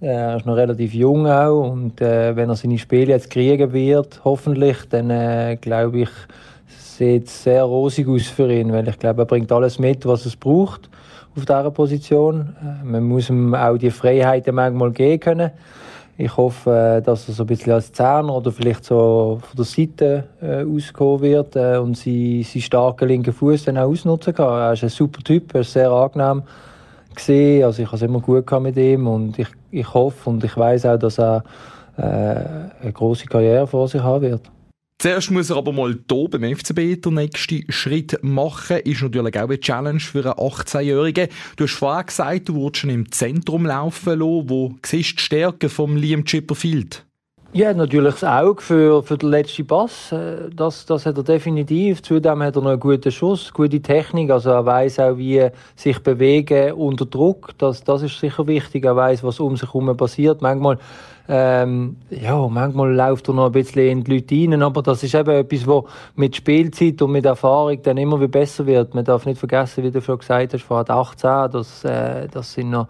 Er 0.00 0.36
ist 0.36 0.44
noch 0.44 0.56
relativ 0.56 0.92
jung 0.92 1.26
auch. 1.26 1.70
Und 1.70 2.02
äh, 2.02 2.36
wenn 2.36 2.50
er 2.50 2.56
seine 2.56 2.78
Spiele 2.78 3.12
jetzt 3.12 3.30
kriegen 3.30 3.72
wird, 3.72 4.20
hoffentlich, 4.22 4.76
dann 4.90 5.08
äh, 5.08 5.56
glaube 5.58 6.00
ich, 6.00 6.10
sieht 6.66 7.28
es 7.28 7.44
sehr 7.44 7.62
rosig 7.62 8.06
aus 8.08 8.26
für 8.26 8.52
ihn. 8.52 8.72
Weil 8.72 8.88
ich 8.88 8.98
glaube, 8.98 9.22
er 9.22 9.26
bringt 9.26 9.50
alles 9.50 9.78
mit, 9.78 10.04
was 10.04 10.26
es 10.26 10.36
braucht 10.36 10.90
auf 11.34 11.46
dieser 11.46 11.70
Position. 11.70 12.54
Äh, 12.60 12.84
man 12.84 13.04
muss 13.04 13.30
ihm 13.30 13.54
auch 13.54 13.78
die 13.78 13.90
Freiheiten 13.90 14.54
manchmal 14.54 14.92
geben 14.92 15.20
können. 15.20 15.50
Ich 16.18 16.36
hoffe, 16.36 17.02
dass 17.04 17.26
er 17.26 17.34
so 17.34 17.44
ein 17.44 17.46
bisschen 17.46 17.72
als 17.72 17.90
Zehner 17.90 18.34
oder 18.34 18.52
vielleicht 18.52 18.84
so 18.84 19.40
von 19.40 19.56
der 19.56 19.64
Seite 19.64 20.24
äh, 20.42 20.62
auskommen 20.62 21.22
wird 21.22 21.56
äh, 21.56 21.78
und 21.78 21.96
seinen 21.96 22.42
sie 22.42 22.60
starken 22.60 23.08
linken 23.08 23.32
Fuß 23.32 23.64
dann 23.64 23.78
auch 23.78 23.88
ausnutzen 23.88 24.34
kann. 24.34 24.60
Er 24.60 24.72
ist 24.74 24.82
ein 24.82 24.90
super 24.90 25.22
Typ, 25.22 25.54
er 25.54 25.62
ist 25.62 25.72
sehr 25.72 25.90
angenehm 25.90 26.42
gesehen. 27.14 27.64
Also 27.64 27.82
ich 27.82 27.88
habe 27.88 27.96
es 27.96 28.02
immer 28.02 28.20
gut 28.20 28.50
mit 28.60 28.76
ihm 28.76 29.06
und 29.06 29.38
ich, 29.38 29.48
ich 29.70 29.94
hoffe 29.94 30.28
und 30.28 30.44
ich 30.44 30.54
weiß 30.54 30.84
auch, 30.86 30.98
dass 30.98 31.18
er 31.18 31.44
äh, 31.96 32.02
eine 32.02 32.92
große 32.92 33.26
Karriere 33.26 33.66
vor 33.66 33.88
sich 33.88 34.02
haben 34.02 34.22
wird. 34.22 34.42
Zuerst 35.02 35.32
muss 35.32 35.50
er 35.50 35.56
aber 35.56 35.72
mal 35.72 35.98
hier 36.08 36.28
beim 36.30 36.56
FCB 36.56 37.02
den 37.02 37.14
nächsten 37.14 37.64
Schritt 37.72 38.22
machen. 38.22 38.76
Ist 38.84 39.02
natürlich 39.02 39.36
auch 39.36 39.48
eine 39.48 39.58
Challenge 39.58 39.98
für 39.98 40.24
einen 40.24 40.48
18-Jährigen. 40.48 41.26
Du 41.56 41.64
hast 41.64 41.74
vorher 41.74 42.04
gesagt, 42.04 42.48
du 42.48 42.54
würdest 42.54 42.82
schon 42.82 42.90
im 42.90 43.10
Zentrum 43.10 43.66
laufen 43.66 44.20
lassen. 44.20 44.48
Wo 44.48 44.76
siehst 44.86 45.10
du 45.10 45.16
die 45.16 45.22
Stärke 45.24 45.68
von 45.68 45.96
Liam 45.96 46.24
Chipperfield? 46.24 47.04
Ja, 47.54 47.74
natürlich 47.74 48.14
das 48.14 48.24
Auge 48.24 48.62
für, 48.62 49.02
für 49.02 49.18
den 49.18 49.28
letzten 49.28 49.66
Pass. 49.66 50.10
Äh, 50.10 50.48
das, 50.56 50.86
das 50.86 51.04
hat 51.04 51.18
er 51.18 51.22
definitiv. 51.22 52.02
Zudem 52.02 52.42
hat 52.42 52.56
er 52.56 52.62
noch 52.62 52.70
einen 52.70 52.80
guten 52.80 53.12
Schuss, 53.12 53.52
gute 53.52 53.82
Technik. 53.82 54.30
Also 54.30 54.48
er 54.48 54.64
weiß 54.64 55.00
auch, 55.00 55.18
wie 55.18 55.50
sich 55.76 55.98
bewegen 55.98 56.72
unter 56.72 57.04
Druck. 57.04 57.50
Das, 57.58 57.84
das 57.84 58.00
ist 58.00 58.18
sicher 58.18 58.46
wichtig. 58.46 58.86
Er 58.86 58.96
weiß, 58.96 59.22
was 59.22 59.38
um 59.38 59.58
sich 59.58 59.68
herum 59.68 59.94
passiert. 59.94 60.40
Manchmal 60.40 60.78
ähm, 61.28 61.96
ja, 62.08 62.48
manchmal 62.48 62.94
läuft 62.94 63.28
er 63.28 63.34
noch 63.34 63.46
ein 63.46 63.52
bisschen 63.52 63.86
in 63.86 64.04
die 64.04 64.14
Leute 64.14 64.34
rein, 64.34 64.62
aber 64.62 64.82
das 64.82 65.02
ist 65.02 65.14
eben 65.14 65.30
etwas, 65.30 65.66
was 65.66 65.84
mit 66.16 66.34
Spielzeit 66.34 67.00
und 67.02 67.12
mit 67.12 67.26
Erfahrung 67.26 67.80
dann 67.82 67.98
immer 67.98 68.18
wieder 68.18 68.28
besser 68.28 68.66
wird. 68.66 68.94
Man 68.94 69.04
darf 69.04 69.26
nicht 69.26 69.38
vergessen, 69.38 69.84
wie 69.84 69.90
du 69.90 70.00
schon 70.00 70.18
gesagt 70.18 70.54
hast, 70.54 70.64
vor 70.64 70.88
18, 70.88 71.52
das, 71.52 71.84
äh, 71.84 72.28
das 72.28 72.54
sind 72.54 72.70
noch 72.70 72.88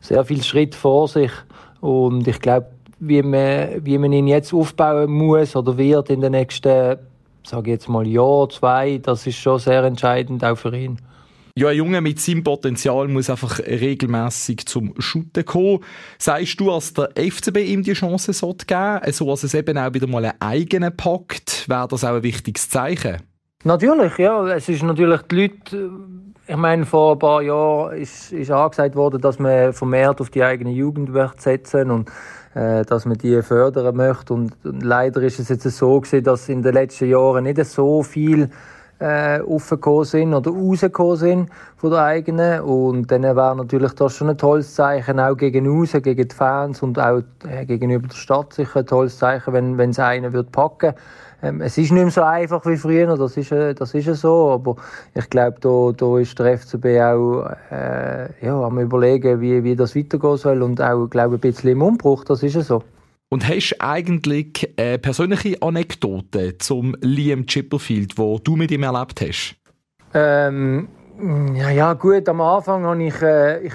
sehr 0.00 0.24
viele 0.24 0.42
Schritte 0.42 0.78
vor 0.78 1.08
sich 1.08 1.32
und 1.80 2.26
ich 2.26 2.40
glaube, 2.40 2.68
wie 2.98 3.22
man, 3.22 3.84
wie 3.84 3.98
man 3.98 4.12
ihn 4.12 4.26
jetzt 4.26 4.52
aufbauen 4.52 5.10
muss 5.10 5.56
oder 5.56 5.76
wird 5.76 6.10
in 6.10 6.20
den 6.20 6.32
nächsten, 6.32 6.96
sage 7.44 7.70
jetzt 7.70 7.88
mal, 7.88 8.06
Jahr, 8.06 8.48
zwei, 8.48 8.98
das 8.98 9.26
ist 9.26 9.36
schon 9.36 9.58
sehr 9.58 9.84
entscheidend 9.84 10.44
auch 10.44 10.56
für 10.56 10.76
ihn. 10.76 10.98
Ja, 11.56 11.68
ein 11.68 11.76
Junge 11.76 12.00
mit 12.00 12.18
seinem 12.18 12.42
Potenzial 12.42 13.06
muss 13.06 13.30
einfach 13.30 13.60
regelmäßig 13.60 14.66
zum 14.66 14.92
Shooten 14.98 15.44
kommen. 15.44 15.84
Sagst 16.18 16.58
du, 16.58 16.66
dass 16.66 16.94
der 16.94 17.10
FCB 17.14 17.58
ihm 17.58 17.84
die 17.84 17.92
Chance 17.92 18.32
sollte 18.32 18.66
geben, 18.66 19.12
so 19.12 19.26
dass 19.26 19.44
es 19.44 19.54
eben 19.54 19.78
auch 19.78 19.94
wieder 19.94 20.08
mal 20.08 20.24
einen 20.24 20.40
eigenen 20.40 20.96
packt, 20.96 21.68
wäre 21.68 21.86
das 21.86 22.02
auch 22.02 22.16
ein 22.16 22.24
wichtiges 22.24 22.68
Zeichen? 22.70 23.18
Natürlich, 23.62 24.18
ja. 24.18 24.44
Es 24.48 24.68
ist 24.68 24.82
natürlich 24.82 25.22
die 25.22 25.36
Leute, 25.36 25.90
ich 26.46 26.56
meine, 26.56 26.84
vor 26.84 27.12
ein 27.12 27.18
paar 27.18 27.42
Jahren 27.42 27.96
ist, 27.96 28.32
ist 28.32 28.50
angesagt 28.50 28.96
worden, 28.96 29.20
dass 29.20 29.38
man 29.38 29.72
vermehrt 29.72 30.20
auf 30.20 30.30
die 30.30 30.42
eigene 30.42 30.70
Jugend 30.70 31.10
setzen 31.38 31.90
und 31.90 32.10
äh, 32.54 32.84
dass 32.84 33.06
man 33.06 33.16
die 33.16 33.40
fördern 33.42 33.96
möchte. 33.96 34.34
Und, 34.34 34.52
und 34.64 34.82
leider 34.82 35.22
ist 35.22 35.38
es 35.38 35.48
jetzt 35.48 35.64
so 35.70 36.00
gewesen, 36.00 36.22
dass 36.22 36.48
in 36.48 36.62
den 36.62 36.74
letzten 36.74 37.08
Jahren 37.08 37.44
nicht 37.44 37.64
so 37.64 38.02
viel 38.02 38.50
äh, 38.98 39.40
aufgekommen 39.40 40.04
sind 40.04 40.34
oder 40.34 40.50
rausgekommen 40.50 41.16
sind 41.16 41.50
von 41.76 41.90
der 41.90 42.04
eigenen. 42.04 42.60
Und 42.60 43.10
dann 43.10 43.22
wäre 43.22 43.56
natürlich 43.56 43.92
das 43.92 44.14
schon 44.14 44.30
ein 44.30 44.38
tolles 44.38 44.74
Zeichen, 44.74 45.20
auch 45.20 45.36
gegen 45.36 45.68
uns, 45.68 45.92
gegen 45.92 46.28
die 46.28 46.34
Fans 46.34 46.82
und 46.82 46.98
auch 46.98 47.22
äh, 47.48 47.66
gegenüber 47.66 48.08
der 48.08 48.16
Stadt 48.16 48.52
sicher 48.52 48.80
ein 48.80 48.86
tolles 48.86 49.18
Zeichen, 49.18 49.52
wenn, 49.52 49.90
es 49.90 49.98
einer 49.98 50.32
wird 50.32 50.52
packen 50.52 50.94
ähm, 51.42 51.60
es 51.60 51.76
ist 51.76 51.92
nicht 51.92 52.02
mehr 52.02 52.10
so 52.10 52.22
einfach 52.22 52.64
wie 52.64 52.76
früher, 52.76 53.18
das 53.18 53.36
ist, 53.36 53.52
äh, 53.52 53.74
das 53.74 53.92
ist 53.92 54.06
so, 54.14 54.52
aber 54.52 54.76
ich 55.14 55.28
glaube, 55.28 55.58
da, 55.60 55.92
da 55.94 56.18
ist 56.18 56.38
der 56.38 56.56
FCB 56.56 56.86
auch 57.02 57.50
äh, 57.70 58.28
ja, 58.40 58.62
am 58.62 58.78
überlegen, 58.78 59.42
wie, 59.42 59.62
wie 59.62 59.76
das 59.76 59.94
weitergehen 59.94 60.38
soll 60.38 60.62
und 60.62 60.80
auch, 60.80 61.06
glaube 61.08 61.34
ein 61.34 61.40
bisschen 61.40 61.72
im 61.72 61.82
Umbruch, 61.82 62.24
das 62.24 62.42
ist 62.42 62.58
so. 62.62 62.82
Und 63.34 63.48
hast 63.48 63.74
eigentlich 63.80 64.72
eine 64.76 64.96
persönliche 64.96 65.60
Anekdote 65.60 66.56
zum 66.58 66.96
Liam 67.00 67.46
Chipperfield, 67.46 68.16
wo 68.16 68.38
du 68.38 68.54
mit 68.54 68.70
ihm 68.70 68.84
erlebt 68.84 69.20
hast? 69.22 69.56
Ähm, 70.14 70.86
ja, 71.56 71.68
ja, 71.70 71.94
gut, 71.94 72.28
am 72.28 72.40
Anfang 72.40 72.84
habe 72.84 73.02
ich, 73.02 73.20
äh, 73.22 73.66
ich 73.66 73.72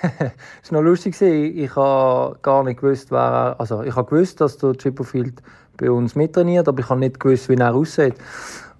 es 0.62 0.72
noch 0.72 0.80
lustig, 0.80 1.20
ich 1.20 1.76
habe 1.76 2.38
gar 2.40 2.64
nicht 2.64 2.80
gewusst, 2.80 3.10
wer 3.10 3.18
er, 3.18 3.60
also 3.60 3.82
ich 3.82 3.94
habe 3.94 4.08
gewusst, 4.08 4.40
dass 4.40 4.56
der 4.56 4.78
Chipperfield 4.78 5.42
bei 5.76 5.90
uns 5.90 6.14
mittrainiert, 6.14 6.66
aber 6.66 6.80
ich 6.80 6.88
habe 6.88 7.00
nicht 7.00 7.20
gewusst, 7.20 7.50
wie 7.50 7.56
er 7.56 7.74
aussieht. 7.74 8.14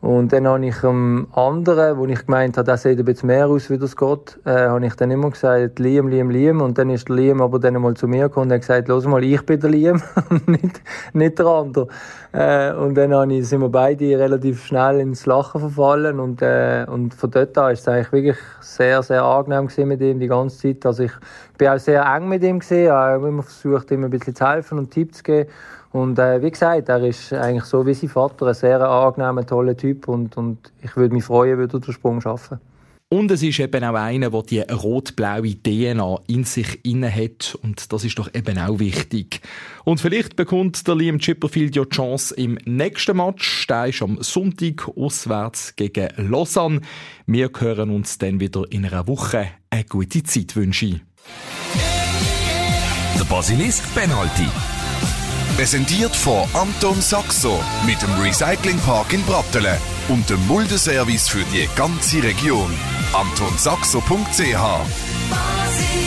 Und 0.03 0.33
dann 0.33 0.49
habe 0.49 0.67
ich 0.67 0.83
am 0.83 1.29
anderen, 1.31 1.97
wo 1.97 2.07
ich 2.07 2.27
gemeint 2.27 2.59
habe, 2.59 2.67
das 2.67 2.83
sieht 2.83 2.99
ein 2.99 3.05
bisschen 3.05 3.29
mehr 3.29 3.47
aus, 3.47 3.71
wie 3.71 3.79
das 3.79 3.97
geht, 3.97 4.37
äh, 4.45 4.67
habe 4.67 4.85
ich 4.85 4.97
dann 4.97 5.13
immer 5.13 5.31
gesagt, 5.31 5.79
Liam, 5.79 6.09
Liam, 6.09 6.29
Liam. 6.29 6.61
Und 6.61 6.77
dann 6.77 6.91
ist 6.91 7.09
der 7.09 7.15
Liam 7.15 7.41
aber 7.41 7.61
dann 7.61 7.81
mal 7.81 7.95
zu 7.95 8.09
mir 8.09 8.25
gekommen 8.25 8.49
und 8.49 8.53
hat 8.53 8.63
gesagt, 8.63 8.89
los 8.89 9.07
mal, 9.07 9.23
ich 9.23 9.47
bin 9.47 9.61
der 9.61 9.71
Liam, 9.71 10.03
nicht, 10.47 10.83
nicht 11.13 11.39
der 11.39 11.47
andere. 11.47 11.87
Äh, 12.33 12.73
und 12.73 12.97
dann 12.97 13.15
habe 13.15 13.33
ich, 13.33 13.49
sind 13.49 13.61
wir 13.61 13.69
beide 13.69 14.19
relativ 14.19 14.65
schnell 14.65 14.99
ins 14.99 15.25
Lachen 15.25 15.61
verfallen 15.61 16.19
und, 16.19 16.43
äh, 16.43 16.85
und 16.89 17.15
von 17.15 17.31
dort 17.31 17.57
an 17.57 17.73
ist 17.73 17.83
es 17.83 17.89
eigentlich 17.89 18.13
wirklich 18.13 18.39
sehr, 18.61 19.05
sehr 19.05 19.23
angenehm 19.23 19.69
mit 19.87 20.01
ihm 20.01 20.19
die 20.19 20.27
ganze 20.27 20.59
Zeit. 20.59 20.85
Also 20.85 21.05
ich 21.05 21.13
bin 21.59 21.69
auch 21.69 21.79
sehr 21.79 22.05
eng 22.05 22.29
mit 22.29 22.43
ihm 22.43 22.59
gesehen, 22.59 22.91
habe 22.91 23.29
immer 23.29 23.45
versucht, 23.45 23.93
ihm 23.93 24.03
ein 24.03 24.11
bisschen 24.11 24.35
zu 24.35 24.49
helfen 24.49 24.79
und 24.79 24.91
Tipps 24.91 25.19
zu 25.19 25.23
geben. 25.23 25.49
Und 25.93 26.19
äh, 26.19 26.43
wie 26.43 26.51
gesagt, 26.51 26.89
er 26.89 27.03
ist 27.03 27.33
eigentlich 27.33 27.65
so 27.65 27.87
wie 27.87 27.95
sein 27.95 28.09
Vater 28.09 28.47
ein 28.47 28.55
sehr 28.55 28.81
angenehmer, 28.81 29.47
toller 29.47 29.77
Typ 29.77 30.09
und, 30.09 30.37
und 30.37 30.73
ich 30.83 30.97
würde 30.97 31.15
mich 31.15 31.25
freuen, 31.25 31.59
würde 31.59 31.77
er 31.77 31.81
den 31.81 31.93
Sprung 31.93 32.21
schaffen. 32.21 32.59
Und 33.13 33.31
es 33.31 33.43
ist 33.43 33.61
eben 33.61 33.85
auch 33.85 33.93
einer, 33.95 34.31
der 34.31 34.43
die 34.43 34.61
rot-blaue 34.61 35.55
DNA 35.63 36.21
in 36.29 36.45
sich 36.45 36.83
inne 36.83 37.15
hat. 37.15 37.59
Und 37.63 37.93
das 37.93 38.05
ist 38.05 38.19
doch 38.19 38.31
eben 38.33 38.57
auch 38.59 38.79
wichtig. 38.79 39.43
Und 39.85 40.01
vielleicht 40.01 40.35
bekommt 40.35 40.89
der 40.89 40.95
Liam 40.95 41.19
Chipperfield 41.19 41.77
ja 41.77 41.85
die 41.85 41.91
Chance 41.91 42.35
im 42.37 42.57
nächsten 42.65 43.19
Match. 43.19 43.67
Der 43.67 43.89
ist 43.89 44.01
am 44.01 44.17
Sonntag 44.23 44.89
auswärts 44.97 45.77
gegen 45.77 46.09
Lausanne. 46.17 46.81
Wir 47.27 47.51
hören 47.59 47.91
uns 47.91 48.17
dann 48.17 48.41
wieder 48.41 48.65
in 48.71 48.87
einer 48.87 49.07
Woche. 49.07 49.49
Eine 49.69 49.85
gute 49.85 50.23
Zeit 50.23 50.57
wünsche 50.57 50.87
ich. 50.87 51.01
Der 53.19 53.25
Basilisk 53.25 53.95
Penalty. 53.95 54.49
Präsentiert 55.57 56.17
von 56.17 56.49
Anton 56.55 57.01
Saxo 57.01 57.61
mit 57.87 58.01
dem 58.03 58.13
Recyclingpark 58.21 59.13
in 59.13 59.23
Brattelen 59.25 59.77
und 60.09 60.29
dem 60.29 60.45
Muldeservice 60.47 61.29
für 61.29 61.45
die 61.53 61.69
ganze 61.77 62.23
Region. 62.23 62.73
AntonSaxo.ch 63.13 66.02